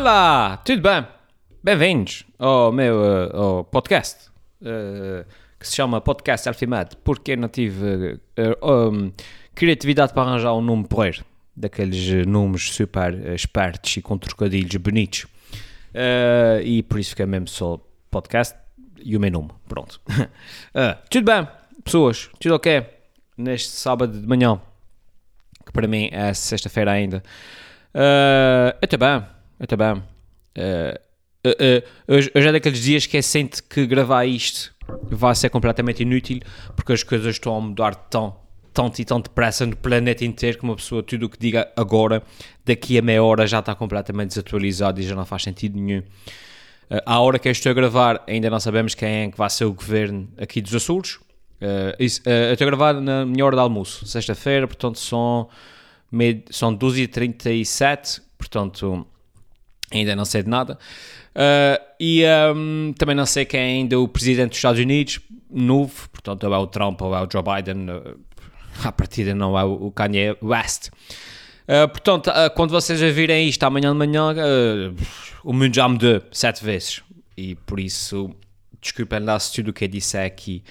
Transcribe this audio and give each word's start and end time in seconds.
Olá, 0.00 0.58
tudo 0.58 0.80
bem? 0.80 1.04
Bem-vindos 1.60 2.24
ao 2.38 2.70
meu 2.70 2.98
uh, 2.98 3.36
ao 3.36 3.64
podcast 3.64 4.30
uh, 4.62 5.26
que 5.58 5.66
se 5.66 5.74
chama 5.74 6.00
Podcast 6.00 6.48
Alfimad 6.48 6.94
porque 7.02 7.34
não 7.34 7.48
tive 7.48 8.12
uh, 8.38 8.92
um, 8.92 9.12
criatividade 9.56 10.14
para 10.14 10.22
arranjar 10.22 10.54
um 10.54 10.60
nome 10.60 10.86
porreiro 10.86 11.24
daqueles 11.56 12.24
nomes 12.28 12.70
super 12.70 13.12
espertos 13.34 13.96
e 13.96 14.00
com 14.00 14.16
trocadilhos 14.16 14.76
bonitos 14.76 15.26
e 16.62 16.80
por 16.84 17.00
isso 17.00 17.10
fica 17.10 17.26
mesmo 17.26 17.48
só 17.48 17.84
podcast 18.08 18.56
e 19.04 19.16
o 19.16 19.20
meu 19.20 19.32
nome, 19.32 19.50
pronto. 19.68 20.00
tudo 21.10 21.24
bem, 21.24 21.48
pessoas, 21.82 22.30
tudo 22.38 22.54
ok? 22.54 22.86
Neste 23.36 23.70
sábado 23.70 24.16
de 24.16 24.24
manhã, 24.28 24.60
que 25.66 25.72
para 25.72 25.88
mim 25.88 26.08
é 26.12 26.32
sexta-feira 26.32 26.92
ainda. 26.92 27.20
Eu 28.80 28.98
bem, 28.98 29.37
eu 29.58 29.76
bem. 29.76 30.02
Uh, 30.56 31.48
uh, 31.48 32.14
hoje, 32.14 32.30
hoje 32.34 32.48
é 32.48 32.52
daqueles 32.52 32.80
dias 32.80 33.06
que 33.06 33.16
é 33.16 33.22
sente 33.22 33.62
que 33.62 33.86
gravar 33.86 34.24
isto 34.24 34.72
vai 35.10 35.34
ser 35.34 35.50
completamente 35.50 36.02
inútil 36.02 36.40
porque 36.76 36.92
as 36.92 37.02
coisas 37.02 37.34
estão 37.34 37.56
a 37.56 37.60
mudar 37.60 37.94
tão, 37.94 38.36
tanto 38.72 39.00
e 39.00 39.04
tão 39.04 39.20
depressa 39.20 39.66
no 39.66 39.76
planeta 39.76 40.24
inteiro 40.24 40.58
que 40.58 40.64
uma 40.64 40.76
pessoa, 40.76 41.02
tudo 41.02 41.26
o 41.26 41.28
que 41.28 41.38
diga 41.38 41.70
agora, 41.76 42.22
daqui 42.64 42.96
a 42.98 43.02
meia 43.02 43.22
hora 43.22 43.46
já 43.46 43.58
está 43.58 43.74
completamente 43.74 44.28
desatualizado 44.28 45.00
e 45.00 45.02
já 45.02 45.14
não 45.14 45.26
faz 45.26 45.42
sentido 45.42 45.78
nenhum. 45.78 46.00
Uh, 46.00 47.02
à 47.04 47.20
hora 47.20 47.38
que 47.38 47.48
eu 47.48 47.52
estou 47.52 47.70
a 47.70 47.74
gravar, 47.74 48.22
ainda 48.28 48.48
não 48.48 48.60
sabemos 48.60 48.94
quem 48.94 49.08
é 49.08 49.30
que 49.30 49.36
vai 49.36 49.50
ser 49.50 49.64
o 49.64 49.72
governo 49.72 50.28
aqui 50.38 50.60
dos 50.60 50.74
Açores. 50.74 51.16
Uh, 51.60 51.98
isso, 51.98 52.20
uh, 52.20 52.30
eu 52.30 52.52
estou 52.52 52.64
a 52.64 52.70
gravar 52.70 52.94
na 52.94 53.26
minha 53.26 53.44
hora 53.44 53.56
de 53.56 53.60
almoço, 53.60 54.06
sexta-feira, 54.06 54.68
portanto 54.68 55.00
são, 55.00 55.48
são 56.50 56.76
12h37, 56.78 58.22
portanto 58.38 59.06
ainda 59.92 60.14
não 60.14 60.24
sei 60.24 60.42
de 60.42 60.48
nada. 60.48 60.78
Uh, 61.34 61.80
e 62.00 62.24
um, 62.54 62.92
também 62.98 63.14
não 63.14 63.26
sei 63.26 63.44
quem 63.44 63.60
é 63.60 63.64
ainda 63.64 63.98
o 63.98 64.08
presidente 64.08 64.50
dos 64.50 64.58
Estados 64.58 64.80
Unidos, 64.80 65.20
novo, 65.50 66.08
portanto, 66.10 66.44
ou 66.44 66.54
é 66.54 66.58
o 66.58 66.66
Trump 66.66 67.00
ou 67.02 67.14
é 67.14 67.22
o 67.22 67.28
Joe 67.30 67.42
Biden, 67.42 67.90
uh, 67.90 68.18
à 68.82 68.92
partida 68.92 69.34
não 69.34 69.58
é 69.58 69.64
o 69.64 69.90
Kanye 69.90 70.36
West. 70.42 70.88
Uh, 70.88 71.88
portanto, 71.88 72.28
uh, 72.28 72.50
quando 72.54 72.70
vocês 72.70 73.00
virem 73.14 73.48
isto 73.48 73.62
amanhã 73.64 73.92
de 73.92 73.98
manhã, 73.98 74.34
o 75.44 75.52
mundo 75.52 75.74
já 75.74 75.88
mudou 75.88 76.22
sete 76.32 76.64
vezes. 76.64 77.02
E 77.36 77.54
por 77.54 77.78
isso, 77.78 78.34
desculpem 78.80 79.20
lá 79.20 79.38
se 79.38 79.52
tudo 79.52 79.68
o 79.68 79.72
que 79.72 79.84
eu 79.84 79.88
disse 79.88 80.18
aqui 80.18 80.62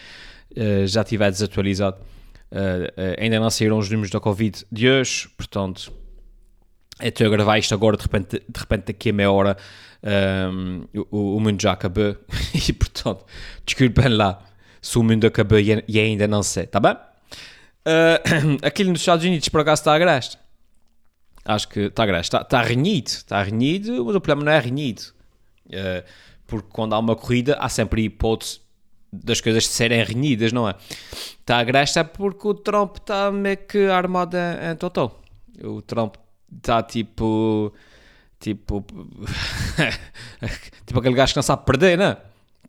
já 0.85 1.01
estiver 1.01 1.29
desatualizado. 1.29 1.97
ainda 3.17 3.39
não 3.39 3.49
saíram 3.49 3.77
os 3.77 3.89
números 3.89 4.09
da 4.09 4.19
Covid 4.19 4.65
de 4.71 4.89
hoje, 4.89 5.29
portanto, 5.37 5.93
estou 7.01 7.27
a 7.27 7.29
gravar 7.29 7.57
isto 7.57 7.73
agora, 7.73 7.97
de 7.97 8.03
repente, 8.03 8.43
de 8.47 8.59
repente 8.59 8.85
daqui 8.87 9.09
a 9.09 9.13
meia 9.13 9.31
hora 9.31 9.57
um, 10.03 10.83
o, 11.11 11.37
o, 11.37 11.39
mundo 11.39 11.61
já 11.61 11.71
acabou 11.71 12.15
e 12.53 12.73
portanto, 12.73 13.25
desculpem 13.65 14.09
lá 14.09 14.43
se 14.81 14.97
o 14.97 15.03
mundo 15.03 15.25
acabou 15.25 15.59
e, 15.59 15.83
e 15.87 15.99
ainda 15.99 16.27
não 16.27 16.43
sei, 16.43 16.67
tá 16.67 16.79
bem? 16.79 16.93
Uh, 16.93 18.57
aquilo 18.65 18.91
nos 18.91 19.01
Estados 19.01 19.25
Unidos 19.25 19.49
por 19.49 19.61
acaso 19.61 19.81
está 19.81 19.93
a 19.93 19.99
graste. 19.99 20.37
Acho 21.45 21.67
que 21.69 21.79
está 21.81 22.03
a 22.03 22.05
graste, 22.05 22.27
está, 22.27 22.41
está 22.41 22.61
renhido, 22.61 23.07
está 23.07 23.41
renhido, 23.41 24.05
mas 24.05 24.15
o 24.15 24.21
problema 24.21 24.45
não 24.45 24.51
é 24.51 24.59
renhido. 24.59 25.01
Uh, 25.67 26.03
porque 26.45 26.67
quando 26.71 26.93
há 26.93 26.99
uma 26.99 27.15
corrida 27.15 27.57
há 27.59 27.69
sempre 27.69 28.03
hipótese 28.03 28.61
das 29.11 29.41
coisas 29.41 29.65
serem 29.67 30.03
renhidas, 30.03 30.51
não 30.51 30.67
é? 30.67 30.75
Está 31.39 31.59
a 31.59 31.63
graste 31.63 31.99
é 31.99 32.03
porque 32.03 32.47
o 32.47 32.53
Trump 32.53 32.97
está 32.97 33.31
meio 33.31 33.57
que 33.57 33.87
armado 33.87 34.35
em, 34.37 34.71
em 34.71 34.75
total. 34.75 35.21
O 35.63 35.81
Trump 35.81 36.15
está 36.55 36.83
tipo. 36.83 37.73
Tipo. 38.39 38.85
tipo 40.85 40.99
aquele 40.99 41.15
gajo 41.15 41.33
que 41.33 41.37
não 41.37 41.43
sabe 41.43 41.65
perder, 41.65 41.97
né? 41.97 42.17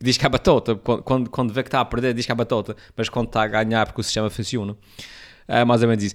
Diz 0.00 0.16
que 0.16 0.24
é 0.24 0.28
batota. 0.28 0.77
Quando, 0.77 1.28
quando 1.28 1.52
vê 1.52 1.62
que 1.62 1.68
está 1.68 1.80
a 1.80 1.84
perder, 1.84 2.14
diz 2.14 2.24
que 2.24 2.33
é 2.33 2.34
batota. 2.34 2.77
Mas 2.96 3.08
quando 3.08 3.27
está 3.27 3.42
a 3.42 3.46
ganhar, 3.46 3.86
porque 3.86 4.00
o 4.00 4.05
sistema 4.05 4.30
funciona. 4.30 4.77
É 5.46 5.64
mais 5.64 5.83
ou 5.83 5.88
menos 5.88 6.05
isso. 6.05 6.14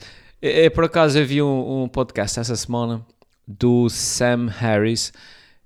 Por 0.73 0.85
acaso 0.85 1.17
eu 1.17 1.25
vi 1.25 1.41
um, 1.41 1.83
um, 1.83 1.87
podcast 1.87 2.39
essa 2.39 2.55
semana 2.55 3.05
do 3.47 3.89
Sam 3.89 4.47
Harris 4.47 5.13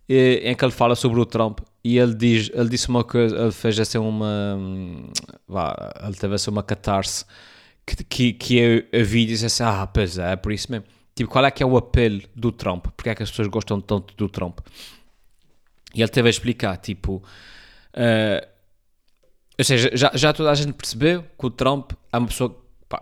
em 0.08 0.56
que 0.56 0.66
ele 0.66 0.72
fala 0.72 0.96
sobre 0.96 1.20
o 1.20 1.26
Trump 1.26 1.60
e 1.84 1.98
ele, 1.98 2.14
diz, 2.14 2.52
ele 2.54 2.70
disse 2.70 2.90
uma 2.90 3.04
coisa, 3.04 3.36
ele 3.36 3.52
fez 3.52 3.80
assim 3.80 3.98
uma. 3.98 4.60
Vá, 5.48 5.94
ele 6.04 6.16
teve 6.16 6.36
assim 6.36 6.52
uma 6.52 6.62
catarse 6.62 7.26
que, 7.86 8.04
que, 8.04 8.34
que 8.34 8.58
eu, 8.58 8.84
eu 8.92 9.06
vi 9.06 9.22
e 9.22 9.28
disse 9.28 9.46
assim: 9.46 9.64
Ah, 9.64 9.88
pois 9.88 10.18
é, 10.18 10.34
é 10.34 10.36
por 10.36 10.52
isso 10.52 10.70
mesmo. 10.70 10.86
Tipo, 11.18 11.32
qual 11.32 11.44
é 11.46 11.50
que 11.50 11.64
é 11.64 11.66
o 11.66 11.76
apelo 11.76 12.22
do 12.36 12.52
Trump? 12.52 12.90
Porque 12.96 13.10
é 13.10 13.16
que 13.16 13.24
as 13.24 13.32
pessoas 13.32 13.48
gostam 13.48 13.82
tanto 13.82 14.16
do 14.16 14.30
Trump? 14.30 14.60
E 15.96 16.00
ele 16.00 16.10
teve 16.10 16.28
a 16.28 16.30
explicar, 16.30 16.78
tipo... 16.78 17.24
Uh, 17.92 18.48
ou 19.58 19.66
seja, 19.66 19.90
já, 19.96 20.12
já 20.14 20.32
toda 20.32 20.52
a 20.52 20.54
gente 20.54 20.74
percebeu 20.74 21.24
que 21.24 21.46
o 21.48 21.50
Trump 21.50 21.94
é 22.14 22.18
uma 22.20 22.28
pessoa 22.28 22.56
pá, 22.88 23.02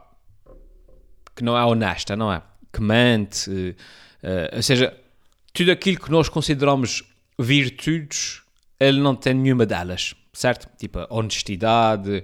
que 1.36 1.44
não 1.44 1.58
é 1.58 1.66
honesta, 1.66 2.16
não 2.16 2.32
é? 2.32 2.42
Que 2.72 2.82
mente, 2.82 3.50
uh, 3.50 4.56
ou 4.56 4.64
seja, 4.64 4.98
tudo 5.52 5.74
aquilo 5.74 6.00
que 6.00 6.10
nós 6.10 6.30
consideramos 6.30 7.04
virtudes, 7.38 8.44
ele 8.80 9.02
não 9.02 9.14
tem 9.14 9.34
nenhuma 9.34 9.66
delas, 9.66 10.16
certo? 10.32 10.70
Tipo, 10.78 11.00
a 11.00 11.08
honestidade, 11.10 12.24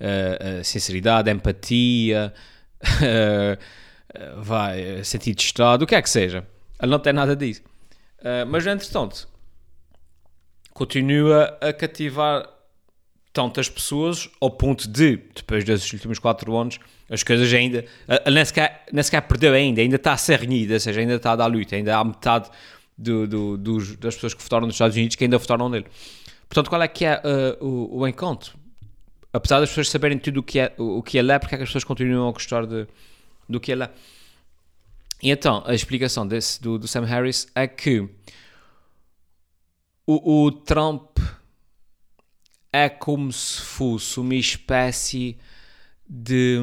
a 0.00 0.64
sinceridade, 0.64 1.30
a 1.30 1.32
empatia, 1.32 2.34
vai, 4.38 5.02
sentido 5.04 5.36
de 5.36 5.42
Estado, 5.42 5.82
o 5.82 5.86
que 5.86 5.94
é 5.94 6.02
que 6.02 6.10
seja. 6.10 6.46
Ele 6.80 6.90
não 6.90 6.98
tem 6.98 7.12
nada 7.12 7.34
disso. 7.34 7.62
Uh, 8.20 8.46
mas, 8.46 8.66
entretanto, 8.66 9.28
continua 10.72 11.58
a 11.60 11.72
cativar 11.72 12.48
tantas 13.32 13.68
pessoas 13.68 14.28
ao 14.40 14.50
ponto 14.50 14.88
de, 14.88 15.16
depois 15.34 15.64
desses 15.64 15.92
últimos 15.92 16.18
4 16.18 16.56
anos, 16.56 16.80
as 17.10 17.22
coisas 17.22 17.52
ainda. 17.52 17.84
Ele 18.26 18.34
nem 18.34 18.44
sequer, 18.44 18.84
nem 18.92 19.02
sequer 19.02 19.22
perdeu 19.22 19.52
ainda, 19.54 19.80
ainda 19.80 19.96
está 19.96 20.12
a 20.12 20.16
ser 20.16 20.40
renhida, 20.40 20.74
ou 20.74 20.80
seja, 20.80 21.00
ainda 21.00 21.14
está 21.14 21.32
a 21.32 21.36
dar 21.36 21.46
luta, 21.46 21.76
ainda 21.76 21.96
há 21.96 22.04
metade 22.04 22.50
do, 22.96 23.26
do, 23.26 23.56
dos, 23.56 23.96
das 23.96 24.14
pessoas 24.14 24.34
que 24.34 24.42
votaram 24.42 24.66
nos 24.66 24.74
Estados 24.74 24.96
Unidos 24.96 25.14
que 25.14 25.24
ainda 25.24 25.38
votaram 25.38 25.68
nele. 25.68 25.86
Portanto, 26.48 26.68
qual 26.68 26.82
é 26.82 26.88
que 26.88 27.04
é 27.04 27.20
uh, 27.60 27.64
o, 27.64 28.00
o 28.00 28.08
encontro? 28.08 28.58
Apesar 29.32 29.60
das 29.60 29.68
pessoas 29.68 29.90
saberem 29.90 30.18
tudo 30.18 30.40
o 30.40 30.42
que 30.42 30.58
é, 30.58 30.72
o, 30.78 30.98
o 30.98 31.02
que 31.02 31.18
ele 31.18 31.30
é, 31.30 31.38
porque 31.38 31.54
é 31.54 31.58
que 31.58 31.64
as 31.64 31.68
pessoas 31.68 31.84
continuam 31.84 32.28
a 32.28 32.32
gostar 32.32 32.66
de, 32.66 32.88
do 33.48 33.58
que 33.58 33.72
ele 33.72 33.84
é. 33.84 33.90
E 35.22 35.30
então, 35.30 35.62
a 35.66 35.74
explicação 35.74 36.26
desse, 36.26 36.60
do, 36.62 36.78
do 36.78 36.86
Sam 36.86 37.04
Harris 37.04 37.48
é 37.54 37.66
que 37.66 38.08
o, 40.06 40.44
o, 40.44 40.52
Trump 40.52 41.18
é 42.72 42.88
como 42.88 43.32
se 43.32 43.60
fosse 43.60 44.20
uma 44.20 44.34
espécie 44.34 45.36
de. 46.08 46.58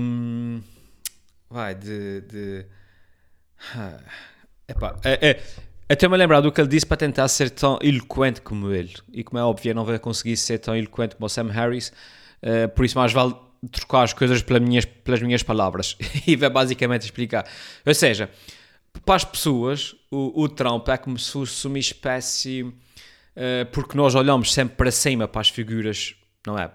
Vai, 1.49 1.75
de. 1.75 2.21
de 2.21 2.65
epá, 4.67 4.99
é, 5.03 5.29
é, 5.29 5.43
até-me 5.89 6.15
lembrar 6.15 6.41
do 6.41 6.51
que 6.51 6.59
ele 6.59 6.69
disse 6.69 6.85
para 6.85 6.97
tentar 6.97 7.27
ser 7.27 7.49
tão 7.49 7.77
eloquente 7.81 8.41
como 8.41 8.71
ele. 8.71 8.95
E 9.11 9.23
como 9.23 9.37
é 9.37 9.43
óbvio, 9.43 9.75
não 9.75 9.85
vai 9.85 9.99
conseguir 9.99 10.37
ser 10.37 10.59
tão 10.59 10.75
eloquente 10.75 11.15
como 11.15 11.25
o 11.25 11.29
Sam 11.29 11.51
Harris. 11.51 11.91
Uh, 12.41 12.69
por 12.69 12.85
isso, 12.85 12.97
mais 12.97 13.11
vale 13.11 13.35
trocar 13.71 14.03
as 14.03 14.13
coisas 14.13 14.41
pelas 14.41 14.61
minhas, 14.61 14.85
pelas 14.85 15.21
minhas 15.21 15.43
palavras 15.43 15.97
e 16.25 16.35
vai 16.35 16.49
basicamente 16.49 17.03
explicar. 17.03 17.45
Ou 17.85 17.93
seja, 17.93 18.29
para 19.03 19.15
as 19.15 19.23
pessoas, 19.23 19.95
o, 20.09 20.43
o 20.43 20.49
Trump 20.49 20.87
é 20.89 20.97
como 20.97 21.17
se 21.17 21.31
fosse 21.31 21.67
uma 21.67 21.79
espécie. 21.79 22.63
Uh, 22.63 23.65
porque 23.73 23.97
nós 23.97 24.15
olhamos 24.15 24.53
sempre 24.53 24.77
para 24.77 24.91
cima 24.91 25.27
para 25.27 25.41
as 25.41 25.49
figuras, 25.49 26.15
não 26.47 26.57
é? 26.57 26.71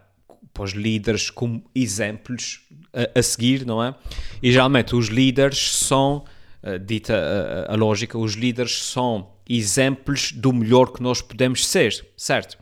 Para 0.53 0.65
os 0.65 0.73
líderes 0.73 1.31
como 1.31 1.65
exemplos 1.75 2.61
a, 2.93 3.19
a 3.19 3.23
seguir, 3.23 3.65
não 3.65 3.83
é? 3.83 3.95
E 4.43 4.53
geralmente 4.53 4.95
os 4.95 5.07
líderes 5.07 5.77
são, 5.77 6.25
uh, 6.63 6.79
dita 6.79 7.67
a, 7.69 7.73
a 7.73 7.77
lógica, 7.77 8.19
os 8.19 8.35
líderes 8.35 8.83
são 8.83 9.31
exemplos 9.49 10.33
do 10.33 10.53
melhor 10.53 10.93
que 10.93 11.03
nós 11.03 11.23
podemos 11.23 11.67
ser, 11.67 12.07
certo? 12.17 12.59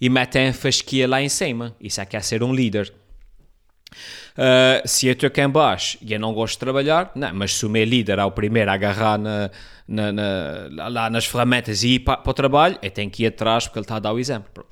E 0.00 0.08
metem 0.08 0.48
a 0.48 0.52
fasquia 0.52 1.06
lá 1.06 1.20
em 1.20 1.28
cima. 1.28 1.76
Isso 1.80 2.00
é 2.00 2.06
que 2.06 2.16
é 2.16 2.20
ser 2.20 2.42
um 2.42 2.54
líder. 2.54 2.92
Uh, 4.32 4.86
se 4.86 5.06
eu 5.06 5.12
estou 5.12 5.26
aqui 5.26 5.40
em 5.40 5.48
baixo 5.48 5.98
e 6.00 6.12
eu 6.12 6.20
não 6.20 6.32
gosto 6.32 6.54
de 6.54 6.58
trabalhar, 6.58 7.10
não, 7.14 7.32
mas 7.34 7.54
se 7.54 7.66
o 7.66 7.70
meu 7.70 7.84
líder 7.84 8.18
é 8.18 8.24
o 8.24 8.30
primeiro 8.30 8.70
a 8.70 8.74
agarrar 8.74 9.18
na, 9.18 9.50
na, 9.86 10.12
na, 10.12 10.88
lá 10.88 11.10
nas 11.10 11.26
ferramentas 11.26 11.82
e 11.82 11.94
ir 11.94 11.98
para, 12.00 12.16
para, 12.16 12.30
o 12.30 12.34
trabalho, 12.34 12.78
eu 12.82 12.90
tenho 12.90 13.10
que 13.10 13.24
ir 13.24 13.26
atrás 13.26 13.66
porque 13.66 13.78
ele 13.78 13.84
está 13.84 13.96
a 13.96 14.00
dar 14.00 14.12
o 14.12 14.18
exemplo. 14.18 14.66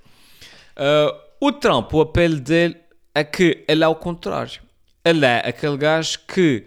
Uh, 0.76 1.14
o 1.40 1.52
Trump, 1.52 1.92
o 1.92 2.00
apelo 2.00 2.40
dele 2.40 2.76
é 3.14 3.24
que 3.24 3.64
ele 3.68 3.84
é 3.84 3.88
o 3.88 3.94
contrário. 3.94 4.60
Ele 5.04 5.24
é 5.24 5.42
aquele 5.46 5.76
gajo 5.76 6.18
que, 6.26 6.66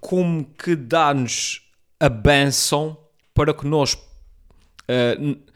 como 0.00 0.44
que 0.44 0.74
dá-nos 0.74 1.62
a 1.98 2.08
benção 2.08 2.96
para 3.34 3.52
que 3.52 3.66
nós 3.66 3.94
uh, 3.94 5.50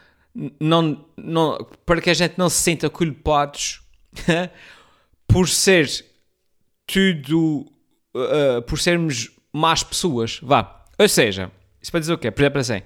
não, 0.59 1.05
não, 1.17 1.67
para 1.87 2.01
que 2.01 2.11
a 2.11 2.15
gente 2.15 2.35
não 2.37 2.49
se 2.49 2.61
sinta 2.61 2.91
culpados 2.91 3.83
por 5.29 5.49
ser 5.49 6.05
tudo 6.87 7.67
uh, 8.15 8.63
por 8.67 8.79
sermos 8.79 9.31
más 9.53 9.83
pessoas, 9.83 10.39
vá. 10.43 10.85
Ou 10.99 11.09
seja, 11.09 11.51
isso 11.81 11.91
para 11.91 12.01
dizer 12.01 12.13
o 12.13 12.19
quê? 12.19 12.31
Por 12.31 12.43
exemplo, 12.43 12.61
assim, 12.61 12.83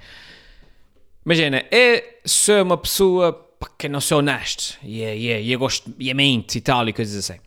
Imagina, 1.29 1.63
é 1.71 2.21
ser 2.25 2.63
uma 2.63 2.79
pessoa 2.79 3.47
que 3.79 3.87
não 3.87 4.01
sou 4.01 4.21
honesto 4.21 4.79
e, 4.83 5.03
é, 5.03 5.15
e, 5.15 5.29
é, 5.29 5.43
e 5.43 5.57
gosto 5.57 5.95
e 5.99 6.11
a 6.11 6.15
mente 6.15 6.57
e 6.57 6.61
tal 6.63 6.89
e 6.89 6.93
coisas 6.95 7.17
assim. 7.17 7.39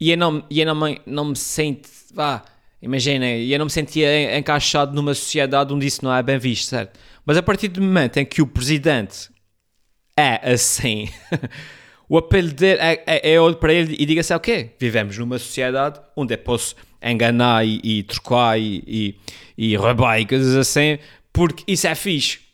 E 0.00 0.10
eu 0.10 0.16
não, 0.16 0.44
e 0.50 0.60
eu 0.60 0.74
não, 0.74 0.96
não 1.06 1.24
me 1.26 1.36
sinto, 1.36 1.88
vá, 2.12 2.44
imagina, 2.82 3.30
eu 3.30 3.56
não 3.60 3.66
me 3.66 3.70
sentia 3.70 4.36
encaixado 4.36 4.92
numa 4.92 5.14
sociedade 5.14 5.72
onde 5.72 5.86
isso 5.86 6.04
não 6.04 6.12
é 6.12 6.20
bem 6.20 6.36
visto, 6.36 6.70
certo? 6.70 6.98
Mas 7.24 7.36
a 7.36 7.42
partir 7.44 7.68
do 7.68 7.80
momento 7.80 8.16
em 8.16 8.26
que 8.26 8.42
o 8.42 8.46
presidente 8.46 9.30
é 10.16 10.52
assim, 10.52 11.08
o 12.08 12.18
apelo 12.18 12.52
dele 12.52 12.80
é, 12.80 13.02
é, 13.06 13.32
é 13.34 13.40
olho 13.40 13.56
para 13.56 13.72
ele 13.72 13.96
e 13.98 14.06
diga 14.06 14.20
assim, 14.20 14.34
ok, 14.34 14.74
vivemos 14.78 15.16
numa 15.18 15.38
sociedade 15.38 16.00
onde 16.16 16.34
eu 16.34 16.38
posso 16.38 16.74
enganar 17.02 17.66
e, 17.66 17.80
e 17.82 18.02
trocar 18.02 18.58
e, 18.58 18.82
e, 18.86 19.14
e 19.56 19.76
roubar 19.76 20.20
e 20.20 20.26
coisas 20.26 20.56
assim, 20.56 20.98
porque 21.32 21.64
isso 21.66 21.86
é 21.86 21.94
fixe 21.94 22.46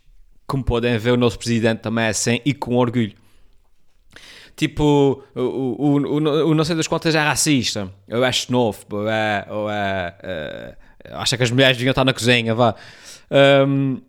como 0.52 0.62
podem 0.62 0.98
ver, 0.98 1.12
o 1.12 1.16
nosso 1.16 1.38
presidente 1.38 1.78
também 1.78 2.04
é 2.04 2.08
assim 2.08 2.38
e 2.44 2.52
com 2.52 2.76
orgulho. 2.76 3.14
Tipo, 4.54 5.24
o, 5.34 5.40
o, 5.40 5.96
o, 5.96 6.50
o 6.50 6.54
não 6.54 6.62
sei 6.62 6.76
das 6.76 6.86
quantas 6.86 7.14
é 7.14 7.18
racista, 7.18 7.90
ou 8.10 8.22
é 8.22 8.30
xenófobo, 8.30 8.96
ou 8.96 9.08
é. 9.08 9.46
Ou 9.48 9.70
é 9.70 10.76
uh, 11.08 11.16
acha 11.16 11.38
que 11.38 11.42
as 11.42 11.50
mulheres 11.50 11.78
deviam 11.78 11.92
estar 11.92 12.04
na 12.04 12.12
cozinha, 12.12 12.54
vá. 12.54 12.74
Um, 13.66 14.02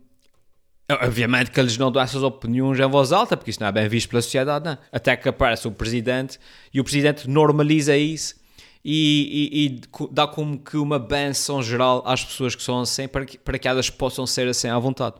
obviamente 0.90 1.50
que 1.50 1.58
eles 1.58 1.78
não 1.78 1.90
dão 1.90 2.02
essas 2.02 2.22
opiniões 2.22 2.78
em 2.78 2.88
voz 2.88 3.12
alta, 3.12 3.36
porque 3.36 3.50
isso 3.50 3.60
não 3.60 3.68
é 3.68 3.72
bem 3.72 3.88
visto 3.88 4.08
pela 4.08 4.20
sociedade, 4.20 4.64
não. 4.64 4.78
Até 4.92 5.16
que 5.16 5.28
aparece 5.28 5.66
o 5.66 5.72
presidente 5.72 6.38
e 6.72 6.80
o 6.80 6.84
presidente 6.84 7.28
normaliza 7.28 7.96
isso 7.96 8.36
e, 8.84 9.50
e, 9.52 9.66
e, 9.66 9.80
dá 10.10 10.26
como 10.26 10.58
que 10.58 10.76
uma 10.76 10.98
benção 10.98 11.62
geral 11.62 12.02
às 12.04 12.22
pessoas 12.22 12.54
que 12.54 12.62
são 12.62 12.80
assim 12.80 13.08
para 13.08 13.24
que, 13.24 13.38
para 13.38 13.58
que 13.58 13.66
elas 13.66 13.88
possam 13.88 14.26
ser 14.26 14.46
assim 14.46 14.68
à 14.68 14.78
vontade. 14.78 15.16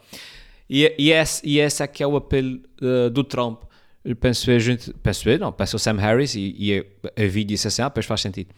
E, 0.68 0.94
e, 0.98 1.10
esse, 1.10 1.46
e 1.46 1.58
esse 1.58 1.82
é 1.82 1.86
que 1.86 2.02
é 2.02 2.06
o 2.06 2.16
apelo 2.16 2.60
uh, 2.82 3.08
do 3.08 3.24
Trump. 3.24 3.62
Eu 4.04 4.14
penso 4.14 4.50
eu, 4.50 4.60
gente, 4.60 4.92
penso 5.02 5.26
eu, 5.30 5.38
não, 5.38 5.50
penso 5.50 5.76
o 5.76 5.78
Sam 5.78 5.96
Harris 5.96 6.34
e, 6.34 6.54
e 6.58 6.72
eu, 6.72 6.86
eu 7.16 7.30
vi 7.30 7.42
disse 7.42 7.68
assim, 7.68 7.80
ah, 7.80 7.88
depois 7.88 8.04
faz 8.04 8.20
sentido. 8.20 8.50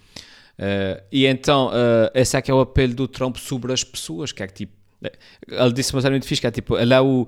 Uh, 0.58 1.00
e 1.12 1.24
então, 1.26 1.68
uh, 1.68 2.10
esse 2.12 2.36
é 2.36 2.42
que 2.42 2.50
é 2.50 2.54
o 2.54 2.60
apelo 2.60 2.94
do 2.94 3.06
Trump 3.06 3.36
sobre 3.36 3.72
as 3.72 3.84
pessoas, 3.84 4.32
que 4.32 4.42
é 4.42 4.46
que 4.48 4.54
tipo, 4.54 4.72
ele 5.02 5.72
disse 5.72 5.90
uma 5.90 5.96
coisa 5.96 6.10
muito 6.10 6.26
fixe, 6.26 6.40
que 6.40 6.46
é 6.46 6.50
tipo, 6.50 6.76
ele 6.76 6.92
é 6.92 7.00
o, 7.00 7.26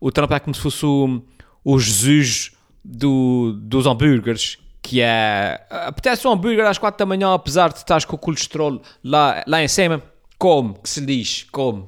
o 0.00 0.12
Trump 0.12 0.30
é 0.32 0.40
como 0.40 0.54
se 0.54 0.60
fosse 0.60 0.84
o, 0.84 1.22
o 1.64 1.78
Jesus 1.78 2.52
do, 2.84 3.54
dos 3.60 3.86
hambúrgueres, 3.86 4.58
que 4.82 5.00
é, 5.00 5.66
apetece 5.70 6.26
um 6.28 6.32
hambúrguer 6.32 6.66
às 6.66 6.76
4 6.76 6.98
da 6.98 7.06
manhã, 7.06 7.32
apesar 7.32 7.72
de 7.72 7.78
estás 7.78 8.04
com 8.04 8.16
o 8.16 8.18
colesterol 8.18 8.82
lá, 9.02 9.42
lá 9.46 9.62
em 9.62 9.68
cima, 9.68 10.02
come, 10.38 10.74
que 10.82 10.88
se 10.88 11.04
diz, 11.04 11.46
come. 11.50 11.86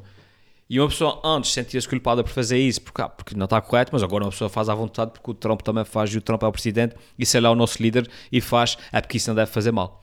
E 0.68 0.80
uma 0.80 0.88
pessoa 0.88 1.20
antes 1.22 1.52
sentia-se 1.52 1.88
culpada 1.88 2.24
por 2.24 2.30
fazer 2.30 2.58
isso, 2.58 2.82
porque, 2.82 3.00
ah, 3.00 3.08
porque 3.08 3.36
não 3.36 3.44
está 3.44 3.60
correto, 3.60 3.90
mas 3.92 4.02
agora 4.02 4.24
uma 4.24 4.30
pessoa 4.30 4.50
faz 4.50 4.68
à 4.68 4.74
vontade 4.74 5.12
porque 5.12 5.30
o 5.30 5.34
Trump 5.34 5.60
também 5.60 5.84
faz 5.84 6.12
e 6.12 6.18
o 6.18 6.20
Trump 6.20 6.42
é 6.42 6.46
o 6.46 6.52
presidente 6.52 6.96
e 7.16 7.24
se 7.24 7.36
ele 7.36 7.46
é 7.46 7.50
o 7.50 7.54
nosso 7.54 7.80
líder 7.80 8.08
e 8.32 8.40
faz, 8.40 8.76
é 8.90 9.00
porque 9.00 9.18
isso 9.18 9.30
não 9.30 9.36
deve 9.36 9.50
fazer 9.50 9.70
mal. 9.70 10.02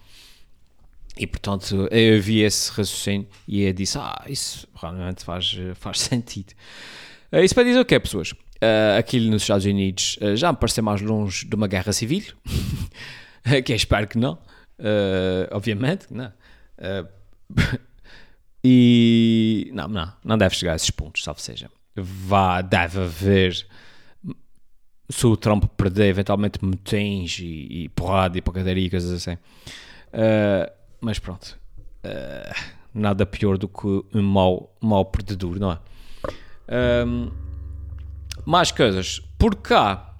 E 1.18 1.28
portanto 1.28 1.88
eu 1.92 2.22
vi 2.22 2.42
esse 2.42 2.72
raciocínio 2.72 3.28
e 3.48 3.64
eu 3.64 3.74
disse: 3.74 3.98
Ah, 3.98 4.24
isso 4.28 4.68
realmente 4.76 5.24
faz, 5.24 5.56
faz 5.76 6.00
sentido. 6.02 6.54
Uh, 7.32 7.40
isso 7.40 7.54
para 7.56 7.64
dizer 7.64 7.80
o 7.80 7.86
quê, 7.86 8.00
pessoas? 8.00 8.32
Uh, 8.32 8.98
aqui 8.98 9.20
nos 9.20 9.42
Estados 9.42 9.66
Unidos 9.66 10.18
uh, 10.22 10.36
já 10.36 10.52
me 10.52 10.58
parece 10.58 10.82
mais 10.82 11.02
longe 11.02 11.46
de 11.46 11.56
uma 11.56 11.68
guerra 11.68 11.92
civil, 11.92 12.24
que 13.66 13.72
eu 13.72 13.76
espero 13.76 14.08
que 14.08 14.18
não, 14.18 14.38
obviamente, 15.52 16.08
não. 16.12 16.32
E 18.66 19.70
não, 19.74 19.90
não, 19.90 20.14
não 20.24 20.38
deve 20.38 20.56
chegar 20.56 20.72
a 20.72 20.76
esses 20.78 20.90
pontos, 20.90 21.22
salvo 21.22 21.42
seja. 21.42 21.70
Vá, 21.96 22.62
deve 22.62 23.02
haver. 23.02 23.68
Se 25.10 25.28
o 25.28 25.36
Trump 25.36 25.66
perder 25.76 26.08
eventualmente 26.08 26.64
motins 26.64 27.40
e, 27.40 27.84
e 27.84 27.90
porrada 27.90 28.38
e 28.38 28.42
pancadaria 28.42 28.88
e 28.88 28.90
coisas 28.90 29.12
assim. 29.12 29.38
Uh, 30.14 30.72
mas 31.04 31.20
pronto. 31.20 31.60
Uh, 32.06 32.74
nada 32.94 33.26
pior 33.26 33.58
do 33.58 33.68
que 33.68 33.88
um 34.14 34.22
mau, 34.22 34.74
mau 34.80 35.04
perdedor, 35.04 35.60
não 35.60 35.74
é? 35.74 35.80
Um, 37.06 37.30
mais 38.46 38.72
coisas. 38.72 39.20
Por 39.38 39.56
cá, 39.58 40.16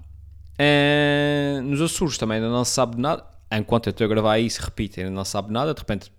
uh, 0.60 1.62
nos 1.62 1.80
Açores 1.80 2.18
também 2.18 2.36
ainda 2.36 2.50
não 2.50 2.64
se 2.64 2.72
sabe 2.72 3.00
nada. 3.00 3.24
Enquanto 3.50 3.86
eu 3.86 3.92
estou 3.92 4.04
a 4.04 4.08
gravar 4.08 4.38
isso, 4.38 4.60
repito, 4.62 5.00
ainda 5.00 5.10
não 5.10 5.24
se 5.24 5.30
sabe 5.30 5.50
nada. 5.50 5.72
De 5.72 5.80
repente 5.80 6.12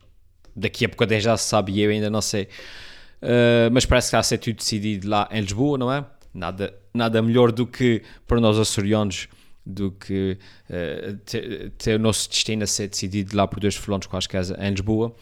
daqui 0.55 0.85
a 0.85 0.89
pouco 0.89 1.19
já 1.19 1.37
se 1.37 1.47
sabe 1.47 1.73
e 1.73 1.81
eu 1.81 1.91
ainda 1.91 2.09
não 2.09 2.21
sei. 2.21 2.47
Uh, 3.21 3.69
mas 3.71 3.85
parece 3.85 4.05
que 4.05 4.09
está 4.09 4.19
a 4.19 4.23
ser 4.23 4.39
tudo 4.39 4.55
decidido 4.55 5.07
lá 5.07 5.29
em 5.31 5.41
Lisboa, 5.41 5.77
não 5.77 5.91
é? 5.91 6.03
Nada, 6.33 6.73
nada 6.91 7.21
melhor 7.21 7.51
do 7.51 7.67
que 7.67 8.01
para 8.25 8.41
nós 8.41 8.57
açorianos 8.57 9.27
do 9.65 9.91
que 9.91 10.37
uh, 10.69 11.17
ter, 11.25 11.71
ter, 11.71 11.95
o 11.95 11.99
nosso 11.99 12.29
destino 12.29 12.63
a 12.63 12.67
ser 12.67 12.87
decidido 12.87 13.35
lá 13.35 13.47
por 13.47 13.59
dois 13.59 13.75
fulões 13.75 14.05
quaisquer 14.05 14.43
em 14.59 14.71
Lisboa. 14.71 15.15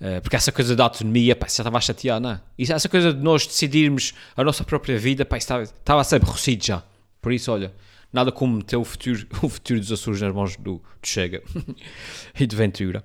Uh, 0.00 0.20
porque 0.20 0.34
essa 0.34 0.50
coisa 0.50 0.74
da 0.74 0.84
autonomia, 0.84 1.36
pá, 1.36 1.46
já 1.46 1.52
estava 1.52 1.78
a 1.78 1.80
chatear, 1.80 2.20
não 2.20 2.30
é? 2.30 2.40
E 2.58 2.62
essa 2.64 2.88
coisa 2.88 3.12
de 3.12 3.22
nós 3.22 3.46
decidirmos 3.46 4.14
a 4.36 4.42
nossa 4.42 4.64
própria 4.64 4.98
vida, 4.98 5.24
pá, 5.24 5.36
estava, 5.36 5.62
estava 5.62 6.00
a 6.00 6.04
ser 6.04 6.16
aborrecido 6.16 6.64
já. 6.64 6.82
Por 7.20 7.32
isso, 7.32 7.52
olha, 7.52 7.72
nada 8.12 8.32
como 8.32 8.62
ter 8.62 8.76
o 8.76 8.84
futuro, 8.84 9.26
o 9.42 9.48
futuro 9.48 9.78
dos 9.78 9.92
Açores 9.92 10.20
nas 10.20 10.34
mãos 10.34 10.56
do, 10.56 10.74
do 10.74 10.82
Chega 11.02 11.42
e 12.38 12.46
de 12.46 12.56
Ventura. 12.56 13.04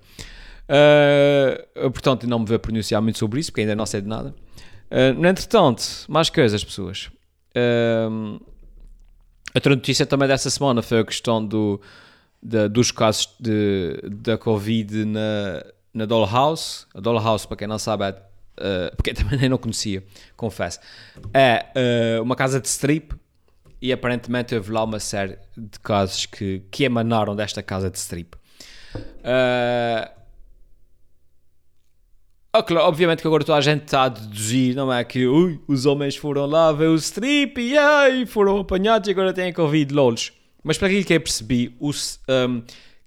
Uh, 0.68 1.92
portanto, 1.92 2.28
não 2.28 2.40
me 2.40 2.46
vou 2.46 2.60
pronunciar 2.60 3.02
muito 3.02 3.18
sobre 3.18 3.40
isso, 3.40 3.52
porque 3.52 3.62
ainda 3.62 3.76
não 3.76 3.86
sei 3.86 4.02
de 4.02 4.08
nada. 4.08 4.36
Uh, 4.92 5.14
no 5.20 5.28
entretanto, 5.28 5.84
mais 6.08 6.30
coisas, 6.30 6.64
pessoas. 6.64 7.10
Uh, 7.56 8.40
outra 9.56 9.76
notícia 9.76 10.06
também 10.06 10.28
dessa 10.28 10.50
semana 10.50 10.82
foi 10.82 11.00
a 11.00 11.06
questão 11.06 11.46
do, 11.46 11.82
dos 12.72 12.92
casos 12.92 13.36
de, 13.40 14.02
da 14.04 14.38
Covid 14.38 15.06
na, 15.06 15.66
na 15.94 16.06
Dollhouse. 16.06 16.86
A 16.94 17.00
Dollhouse, 17.00 17.48
para 17.48 17.58
quem 17.58 17.68
não 17.68 17.80
sabe, 17.80 18.06
é, 18.06 18.10
uh, 18.12 18.96
porque 18.96 19.14
também 19.16 19.40
nem 19.40 19.50
não 19.50 19.58
conhecia, 19.58 20.04
confesso, 20.36 20.80
é 21.34 21.66
uh, 22.20 22.24
uma 22.24 22.36
casa 22.36 22.60
de 22.60 22.68
strip 22.68 23.16
e 23.82 23.92
aparentemente 23.92 24.56
houve 24.56 24.72
lá 24.72 24.84
uma 24.84 25.00
série 25.00 25.38
de 25.56 25.80
casos 25.80 26.26
que, 26.26 26.64
que 26.72 26.84
emanaram 26.84 27.36
desta 27.36 27.62
casa 27.62 27.90
de 27.90 27.98
strip. 27.98 28.36
Uh, 28.96 30.18
Oh, 32.58 32.64
claro, 32.64 32.88
obviamente 32.88 33.22
que 33.22 33.28
agora 33.28 33.44
toda 33.44 33.60
a 33.60 33.62
gente 33.62 33.84
está 33.84 34.06
a 34.06 34.10
deduzir, 34.10 34.76
não 34.76 34.92
é? 34.92 35.04
Que 35.04 35.28
ui, 35.28 35.60
os 35.68 35.86
homens 35.86 36.16
foram 36.16 36.48
lá 36.48 36.72
ver 36.72 36.88
o 36.88 36.96
strip 36.96 37.62
e 37.62 37.78
ai, 37.78 38.26
foram 38.26 38.58
apanhados 38.58 39.08
e 39.08 39.12
agora 39.12 39.32
têm 39.32 39.54
Covid, 39.54 39.94
lols. 39.94 40.34
Mas 40.64 40.76
para 40.76 40.88
aquilo 40.88 41.06
que 41.06 41.14
eu 41.14 41.22
percebi, 41.22 41.76
os, 41.80 42.20
um, 42.28 42.64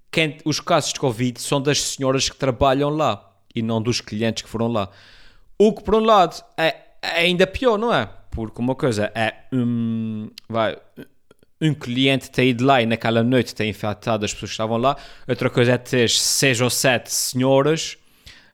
quem, 0.09 0.39
os 0.45 0.61
casos 0.61 0.93
de 0.93 1.01
Covid 1.01 1.41
são 1.41 1.61
das 1.61 1.83
senhoras 1.83 2.31
que 2.31 2.37
trabalham 2.37 2.91
lá 2.91 3.29
e 3.53 3.61
não 3.61 3.83
dos 3.83 4.01
clientes 4.01 4.45
que 4.45 4.49
foram 4.49 4.69
lá. 4.69 4.89
O 5.59 5.73
que, 5.73 5.83
por 5.83 5.97
um 5.97 6.05
lado, 6.05 6.41
é, 6.57 6.77
é 7.03 7.23
ainda 7.23 7.45
pior, 7.45 7.77
não 7.77 7.93
é? 7.93 8.09
Porque 8.31 8.61
uma 8.61 8.77
coisa 8.77 9.11
é 9.17 9.35
um, 9.53 10.31
vai, 10.49 10.77
um 11.61 11.75
cliente 11.75 12.31
ter 12.31 12.45
ido 12.45 12.65
lá 12.65 12.81
e 12.81 12.87
naquela 12.87 13.25
noite 13.25 13.53
ter 13.53 13.67
infectado 13.67 14.25
as 14.25 14.33
pessoas 14.33 14.51
que 14.51 14.55
estavam 14.55 14.77
lá, 14.77 14.97
outra 15.27 15.51
coisa 15.51 15.73
é 15.73 15.79
ter 15.79 16.09
seis 16.09 16.61
ou 16.61 16.71
sete 16.71 17.13
senhoras 17.13 17.99